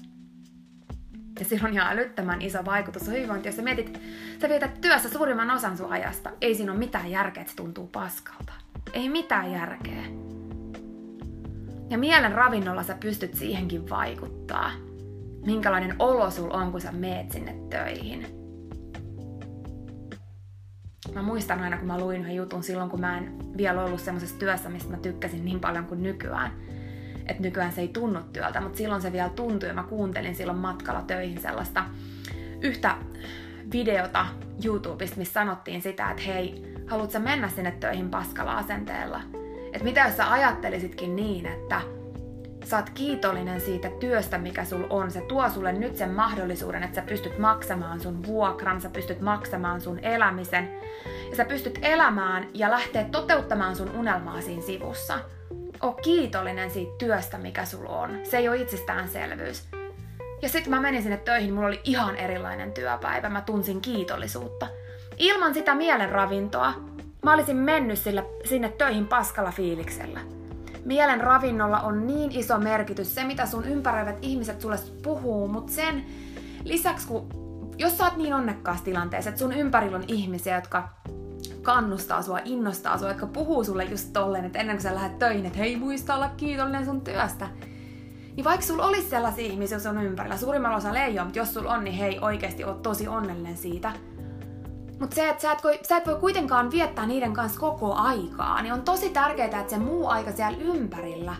Ja 1.40 1.46
sillä 1.46 1.68
on 1.68 1.72
ihan 1.72 1.92
älyttömän 1.92 2.42
iso 2.42 2.64
vaikutus 2.64 3.07
hyvinvointi. 3.07 3.48
Jos 3.48 3.57
sä 3.57 3.62
mietit, 3.62 4.00
sä 4.40 4.48
vietät 4.48 4.81
työssä 4.81 5.09
suurimman 5.09 5.50
osan 5.50 5.76
sun 5.76 5.92
ajasta, 5.92 6.31
ei 6.40 6.55
siinä 6.55 6.72
ole 6.72 6.79
mitään 6.79 7.11
järkeä, 7.11 7.40
että 7.40 7.50
se 7.50 7.57
tuntuu 7.57 7.87
paskalta. 7.87 8.53
Ei 8.92 9.09
mitään 9.09 9.53
järkeä. 9.53 10.03
Ja 11.90 11.98
mielen 11.98 12.33
ravinnolla 12.33 12.83
sä 12.83 12.96
pystyt 13.00 13.35
siihenkin 13.35 13.90
vaikuttaa. 13.90 14.70
Minkälainen 15.46 15.96
olo 15.98 16.31
sul 16.31 16.50
on, 16.50 16.72
kun 16.72 16.81
sä 16.81 16.92
meet 16.92 17.31
sinne 17.31 17.57
töihin 17.70 18.40
Mä 21.14 21.22
muistan 21.22 21.61
aina, 21.61 21.79
kun 21.79 21.87
mä 21.87 21.98
luin 21.98 22.20
yhden 22.20 22.37
jutun 22.37 22.62
silloin, 22.62 22.90
kun 22.90 23.00
mä 23.00 23.18
en 23.18 23.37
vielä 23.57 23.85
ollut 23.85 24.00
semmoisessa 24.00 24.38
työssä, 24.38 24.68
mistä 24.68 24.90
mä 24.90 24.96
tykkäsin 24.96 25.44
niin 25.44 25.61
paljon 25.61 25.85
kuin 25.85 26.03
nykyään. 26.03 26.53
Että 27.31 27.43
nykyään 27.43 27.73
se 27.73 27.81
ei 27.81 27.88
tunnu 27.88 28.21
työltä, 28.33 28.61
mutta 28.61 28.79
silloin 28.79 29.03
se 29.03 29.12
vielä 29.12 29.29
tuntui 29.29 29.69
ja 29.69 29.75
mä 29.75 29.83
kuuntelin 29.83 30.35
silloin 30.35 30.59
matkalla 30.59 31.03
töihin 31.03 31.40
sellaista 31.40 31.85
yhtä 32.61 32.97
videota 33.73 34.27
YouTubesta, 34.64 35.16
missä 35.16 35.33
sanottiin 35.33 35.83
sitä, 35.83 36.11
että 36.11 36.23
hei, 36.23 36.75
haluatko 36.87 37.19
mennä 37.19 37.49
sinne 37.49 37.71
töihin 37.71 38.11
paskalla 38.11 38.57
asenteella? 38.57 39.21
Että 39.66 39.85
mitä 39.85 40.01
jos 40.01 40.16
sä 40.16 40.33
ajattelisitkin 40.33 41.16
niin, 41.16 41.47
että 41.47 41.81
sä 42.64 42.77
oot 42.77 42.90
kiitollinen 42.90 43.61
siitä 43.61 43.90
työstä, 44.01 44.38
mikä 44.38 44.64
sul 44.64 44.85
on. 44.90 45.11
Se 45.11 45.21
tuo 45.21 45.51
sulle 45.51 45.73
nyt 45.73 45.97
sen 45.97 46.11
mahdollisuuden, 46.11 46.83
että 46.83 46.95
sä 46.95 47.07
pystyt 47.07 47.38
maksamaan 47.38 48.01
sun 48.01 48.27
vuokran, 48.27 48.81
sä 48.81 48.90
pystyt 48.90 49.21
maksamaan 49.21 49.81
sun 49.81 49.99
elämisen. 49.99 50.71
Ja 51.31 51.37
sä 51.37 51.45
pystyt 51.45 51.79
elämään 51.83 52.49
ja 52.55 52.71
lähteä 52.71 53.05
toteuttamaan 53.05 53.77
sun 53.77 53.90
unelmaa 53.90 54.40
siinä 54.40 54.62
sivussa. 54.62 55.19
O 55.81 55.93
kiitollinen 55.93 56.71
siitä 56.71 56.93
työstä, 56.99 57.38
mikä 57.38 57.64
sul 57.64 57.87
on. 57.87 58.21
Se 58.25 58.37
ei 58.37 58.49
ole 58.49 58.57
itsestäänselvyys. 58.57 59.69
Ja 60.43 60.49
sitten 60.49 60.71
mä 60.71 60.81
menin 60.81 61.03
sinne 61.03 61.16
töihin, 61.16 61.55
mulla 61.55 61.66
oli 61.66 61.81
ihan 61.85 62.16
erilainen 62.16 62.73
työpäivä. 62.73 63.29
Mä 63.29 63.40
tunsin 63.40 63.81
kiitollisuutta. 63.81 64.66
Ilman 65.19 65.55
sitä 65.55 65.75
mielenravintoa 65.75 66.75
mä 67.25 67.35
olisin 67.35 67.57
mennyt 67.57 67.99
sille, 67.99 68.25
sinne 68.45 68.69
töihin 68.69 69.07
paskalla 69.07 69.51
fiiliksellä. 69.51 70.21
Mielen 70.85 71.21
ravinnolla 71.21 71.81
on 71.81 72.07
niin 72.07 72.33
iso 72.33 72.59
merkitys, 72.59 73.14
se 73.14 73.25
mitä 73.25 73.47
sun 73.47 73.64
ympäröivät 73.64 74.19
ihmiset 74.23 74.61
sulle 74.61 74.77
puhuu, 75.03 75.49
mutta 75.49 75.73
sen 75.73 76.05
lisäksi, 76.64 77.07
kun 77.07 77.29
jos 77.79 77.99
sä 77.99 78.05
oot 78.05 78.16
niin 78.16 78.35
onnekkaassa 78.35 78.85
tilanteessa, 78.85 79.31
että 79.31 79.38
sun 79.38 79.53
ympärillä 79.53 79.97
on 79.97 80.05
ihmisiä, 80.09 80.55
jotka 80.55 80.88
kannustaa 81.62 82.22
sua, 82.22 82.38
innostaa 82.44 82.98
sua, 82.98 83.09
jotka 83.09 83.26
puhuu 83.26 83.64
sulle 83.64 83.85
just 83.85 84.12
tolleen, 84.12 84.44
että 84.44 84.59
ennen 84.59 84.76
kuin 84.76 84.83
sä 84.83 84.94
lähdet 84.94 85.18
töihin, 85.18 85.46
että 85.46 85.59
hei 85.59 85.76
muista 85.76 86.14
olla 86.14 86.31
kiitollinen 86.37 86.85
sun 86.85 87.00
työstä. 87.00 87.48
Niin 88.37 88.44
vaikka 88.44 88.66
sulla 88.66 88.87
olisi 88.87 89.09
sellaisia 89.09 89.46
ihmisiä 89.46 89.79
sun 89.79 90.03
ympärillä, 90.03 90.37
suurimmalla 90.37 90.76
osalla 90.76 91.00
ei 91.00 91.12
ole, 91.12 91.24
mutta 91.24 91.38
jos 91.38 91.55
sulla 91.55 91.72
on, 91.72 91.85
niin 91.85 91.96
hei 91.96 92.18
oikeasti 92.18 92.64
oot 92.64 92.83
tosi 92.83 93.09
onnellinen 93.09 93.57
siitä– 93.57 93.92
mutta 95.00 95.14
se, 95.14 95.29
että 95.29 95.42
sä 95.42 95.53
et, 95.53 95.64
voi, 95.64 95.79
sä 95.88 95.96
et 95.96 96.07
voi 96.07 96.16
kuitenkaan 96.16 96.70
viettää 96.70 97.07
niiden 97.07 97.33
kanssa 97.33 97.61
koko 97.61 97.94
aikaa, 97.94 98.62
niin 98.62 98.72
on 98.72 98.83
tosi 98.83 99.11
tärkeää, 99.11 99.61
että 99.61 99.70
se 99.70 99.79
muu 99.79 100.07
aika 100.07 100.33
siellä 100.33 100.59
ympärillä, 100.59 101.37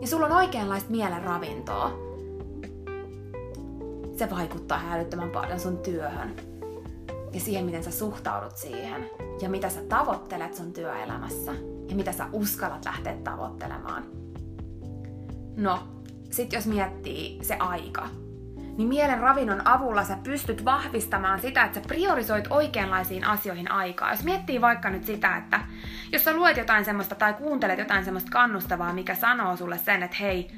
niin 0.00 0.08
sulla 0.08 0.26
on 0.26 0.32
oikeanlaista 0.32 0.90
mielen 0.90 1.22
ravintoa. 1.24 1.92
Se 4.16 4.30
vaikuttaa 4.30 4.78
hälyttömän 4.78 5.30
paljon 5.30 5.60
sun 5.60 5.78
työhön 5.78 6.34
ja 7.34 7.40
siihen, 7.40 7.64
miten 7.64 7.84
sä 7.84 7.90
suhtaudut 7.90 8.56
siihen 8.56 9.10
ja 9.40 9.48
mitä 9.48 9.68
sä 9.68 9.80
tavoittelet 9.88 10.54
sun 10.54 10.72
työelämässä 10.72 11.52
ja 11.88 11.96
mitä 11.96 12.12
sä 12.12 12.26
uskallat 12.32 12.84
lähteä 12.84 13.16
tavoittelemaan. 13.24 14.04
No, 15.56 15.88
sit 16.30 16.52
jos 16.52 16.66
miettii 16.66 17.38
se 17.42 17.54
aika, 17.54 18.08
niin 18.76 18.88
mielen 18.88 19.20
ravinnon 19.20 19.66
avulla 19.66 20.04
sä 20.04 20.18
pystyt 20.24 20.64
vahvistamaan 20.64 21.40
sitä, 21.40 21.64
että 21.64 21.80
sä 21.80 21.88
priorisoit 21.88 22.46
oikeanlaisiin 22.50 23.24
asioihin 23.24 23.70
aikaa. 23.70 24.10
Jos 24.10 24.24
miettii 24.24 24.60
vaikka 24.60 24.90
nyt 24.90 25.04
sitä, 25.04 25.36
että 25.36 25.60
jos 26.12 26.24
sä 26.24 26.32
luet 26.32 26.56
jotain 26.56 26.84
semmoista 26.84 27.14
tai 27.14 27.34
kuuntelet 27.34 27.78
jotain 27.78 28.04
semmoista 28.04 28.30
kannustavaa, 28.30 28.92
mikä 28.92 29.14
sanoo 29.14 29.56
sulle 29.56 29.78
sen, 29.78 30.02
että 30.02 30.16
hei, 30.20 30.50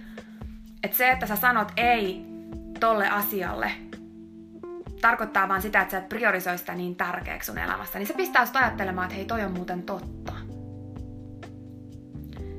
että 0.83 0.97
se, 0.97 1.11
että 1.11 1.27
sä 1.27 1.37
sanot 1.37 1.73
ei 1.77 2.27
tolle 2.81 3.09
asialle, 3.09 3.73
tarkoittaa 5.01 5.49
vaan 5.49 5.63
sitä, 5.63 5.81
että 5.81 5.93
sä 5.93 5.99
et 5.99 6.09
priorisoi 6.09 6.59
sitä 6.59 6.75
niin 6.75 6.97
tärkeäksi 6.97 7.47
sun 7.47 7.59
elämässä, 7.59 7.99
niin 7.99 8.07
se 8.07 8.15
pistää 8.15 8.47
sut 8.47 8.57
ajattelemaan, 8.57 9.05
että 9.05 9.15
hei, 9.17 9.25
toi 9.25 9.45
on 9.45 9.53
muuten 9.53 9.83
totta. 9.83 10.33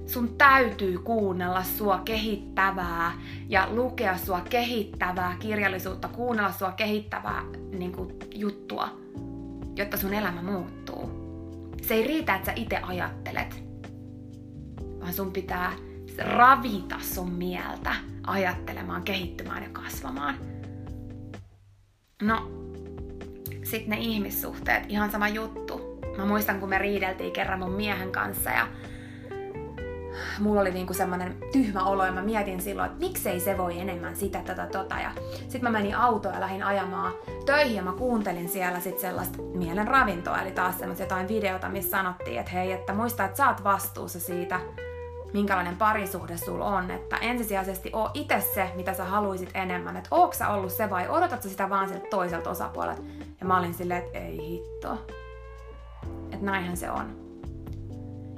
Sun 0.08 0.38
täytyy 0.38 0.98
kuunnella 1.00 1.64
sua 1.64 2.02
kehittävää 2.06 3.12
ja 3.50 3.68
lukea 3.72 4.18
sua 4.18 4.42
kehittävää 4.50 5.36
kirjallisuutta, 5.40 6.08
kuunnella 6.08 6.52
sua 6.52 6.72
kehittävää 6.72 7.44
niin 7.78 7.92
kuin, 7.92 8.16
juttua, 8.36 8.90
jotta 9.76 9.98
sun 9.98 10.14
elämä 10.14 10.42
muuttuu. 10.42 11.28
Se 11.82 11.94
ei 11.94 12.08
riitä, 12.08 12.36
että 12.36 12.46
sä 12.46 12.54
itse 12.56 12.78
ajattelet, 12.78 13.64
vaan 15.00 15.14
sun 15.14 15.32
pitää 15.32 15.72
ravita 16.18 16.96
sun 17.00 17.32
mieltä 17.32 17.96
ajattelemaan, 18.28 19.04
kehittymään 19.04 19.64
ja 19.64 19.70
kasvamaan. 19.70 20.36
No, 22.22 22.52
sitten 23.64 23.90
ne 23.90 23.98
ihmissuhteet, 23.98 24.84
ihan 24.88 25.12
sama 25.12 25.28
juttu. 25.28 26.00
Mä 26.18 26.26
muistan, 26.26 26.60
kun 26.60 26.70
me 26.70 26.78
riideltiin 26.78 27.34
kerran 27.34 27.60
mun 27.60 27.72
miehen 27.72 28.12
kanssa 28.12 28.50
ja 28.50 28.68
mulla 30.40 30.62
oli 30.62 30.72
niinku 30.72 30.94
semmonen 30.94 31.38
tyhmä 31.52 31.84
olo 31.84 32.06
ja 32.06 32.12
mä 32.12 32.22
mietin 32.22 32.62
silloin, 32.62 32.92
että 32.92 33.06
miksei 33.06 33.40
se 33.40 33.58
voi 33.58 33.80
enemmän 33.80 34.16
sitä, 34.16 34.42
tätä, 34.42 34.66
tota. 34.66 34.96
Ja 34.96 35.12
sit 35.48 35.62
mä 35.62 35.70
menin 35.70 35.96
autoon 35.96 36.36
ja 36.36 36.42
lähdin 36.42 36.64
ajamaan 36.64 37.14
töihin 37.46 37.76
ja 37.76 37.84
mä 37.84 37.92
kuuntelin 37.92 38.50
siellä 38.50 38.80
sit 38.80 39.00
sellaista 39.00 39.42
mielen 39.42 39.88
ravintoa, 39.88 40.42
eli 40.42 40.52
taas 40.52 40.78
semmoista 40.78 41.04
jotain 41.04 41.28
videota, 41.28 41.70
missä 41.70 41.90
sanottiin, 41.90 42.40
että 42.40 42.52
hei, 42.52 42.72
että 42.72 42.94
muista, 42.94 43.26
että 43.26 43.38
sä 43.38 43.50
oot 43.50 43.64
vastuussa 43.64 44.20
siitä, 44.20 44.60
minkälainen 45.34 45.78
parisuhde 45.78 46.38
sulla 46.38 46.66
on, 46.66 46.92
että 46.92 47.18
ensisijaisesti 47.18 47.90
oo 47.94 48.12
itse 48.14 48.42
se, 48.42 48.72
mitä 48.76 48.94
sä 48.94 49.04
haluisit 49.04 49.50
enemmän, 49.54 49.98
että 49.98 50.10
ootko 50.12 50.34
sä 50.34 50.50
ollut 50.50 50.72
se 50.72 50.90
vai 50.90 51.10
odotat 51.10 51.44
sä 51.44 51.50
sitä 51.50 51.70
vaan 51.70 51.88
sieltä 51.88 52.08
toiselta 52.10 52.50
osapuolelta. 52.50 53.02
Ja 53.40 53.46
mä 53.48 53.60
olin 53.60 53.74
silleen, 53.74 54.04
että 54.04 54.20
ei 54.20 54.38
hitto. 54.38 54.98
Että 56.32 56.46
näinhän 56.46 56.78
se 56.78 56.92
on. 56.92 57.28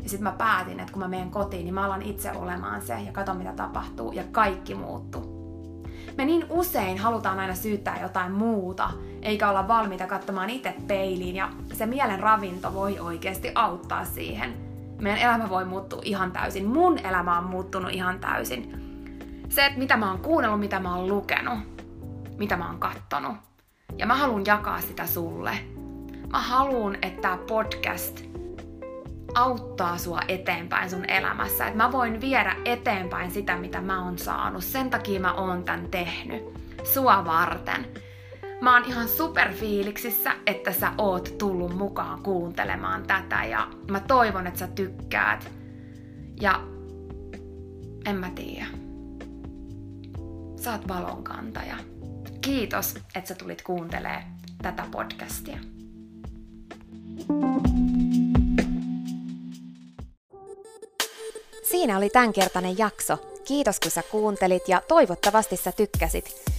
Ja 0.03 0.09
sitten 0.09 0.23
mä 0.23 0.31
päätin, 0.37 0.79
että 0.79 0.93
kun 0.93 1.01
mä 1.01 1.07
menen 1.07 1.31
kotiin, 1.31 1.63
niin 1.63 1.73
mä 1.73 1.85
alan 1.85 2.01
itse 2.01 2.31
olemaan 2.31 2.81
se 2.81 3.01
ja 3.01 3.11
katon 3.11 3.37
mitä 3.37 3.53
tapahtuu 3.53 4.11
ja 4.11 4.23
kaikki 4.31 4.75
muuttuu. 4.75 5.39
Me 6.17 6.25
niin 6.25 6.45
usein 6.49 6.97
halutaan 6.97 7.39
aina 7.39 7.55
syyttää 7.55 8.01
jotain 8.01 8.31
muuta, 8.31 8.89
eikä 9.21 9.49
olla 9.49 9.67
valmiita 9.67 10.07
katsomaan 10.07 10.49
itse 10.49 10.73
peiliin 10.87 11.35
ja 11.35 11.49
se 11.73 11.85
mielen 11.85 12.19
ravinto 12.19 12.73
voi 12.73 12.99
oikeasti 12.99 13.51
auttaa 13.55 14.05
siihen. 14.05 14.68
Meidän 14.99 15.21
elämä 15.21 15.49
voi 15.49 15.65
muuttua 15.65 16.01
ihan 16.03 16.31
täysin. 16.31 16.67
Mun 16.67 16.99
elämä 16.99 17.37
on 17.37 17.43
muuttunut 17.43 17.91
ihan 17.91 18.19
täysin. 18.19 18.73
Se, 19.49 19.65
että 19.65 19.79
mitä 19.79 19.97
mä 19.97 20.09
oon 20.11 20.19
kuunnellut, 20.19 20.59
mitä 20.59 20.79
mä 20.79 20.95
oon 20.95 21.07
lukenut, 21.07 21.59
mitä 22.37 22.57
mä 22.57 22.67
oon 22.67 22.79
kattonut. 22.79 23.37
Ja 23.97 24.05
mä 24.05 24.15
haluan 24.15 24.45
jakaa 24.45 24.81
sitä 24.81 25.05
sulle. 25.05 25.51
Mä 26.31 26.41
haluan, 26.41 26.97
että 27.01 27.21
tämä 27.21 27.37
podcast– 27.47 28.21
auttaa 29.35 29.97
sua 29.97 30.19
eteenpäin 30.27 30.89
sun 30.89 31.09
elämässä. 31.09 31.65
Että 31.65 31.77
mä 31.77 31.91
voin 31.91 32.21
viedä 32.21 32.55
eteenpäin 32.65 33.31
sitä, 33.31 33.57
mitä 33.57 33.81
mä 33.81 34.03
oon 34.03 34.17
saanut. 34.17 34.63
Sen 34.63 34.89
takia 34.89 35.19
mä 35.19 35.33
oon 35.33 35.63
tän 35.63 35.87
tehnyt. 35.91 36.43
Sua 36.83 37.25
varten. 37.25 37.87
Mä 38.61 38.73
oon 38.73 38.85
ihan 38.85 39.07
superfiiliksissä, 39.07 40.31
että 40.45 40.73
sä 40.73 40.91
oot 40.97 41.37
tullut 41.37 41.75
mukaan 41.75 42.23
kuuntelemaan 42.23 43.03
tätä 43.07 43.43
ja 43.43 43.67
mä 43.91 43.99
toivon, 43.99 44.47
että 44.47 44.59
sä 44.59 44.67
tykkäät. 44.67 45.51
Ja 46.41 46.61
en 48.05 48.15
mä 48.15 48.31
tiedä. 48.35 48.65
Sä 50.55 50.71
oot 50.71 50.87
valonkantaja. 50.87 51.75
Kiitos, 52.41 52.95
että 53.15 53.27
sä 53.27 53.35
tulit 53.35 53.61
kuuntelemaan 53.61 54.23
tätä 54.61 54.83
podcastia. 54.91 55.57
Siinä 61.63 61.97
oli 61.97 62.09
tämänkertainen 62.09 62.77
jakso. 62.77 63.17
Kiitos 63.45 63.79
kun 63.79 63.91
sä 63.91 64.03
kuuntelit 64.11 64.67
ja 64.67 64.81
toivottavasti 64.87 65.57
sä 65.57 65.71
tykkäsit. 65.71 66.58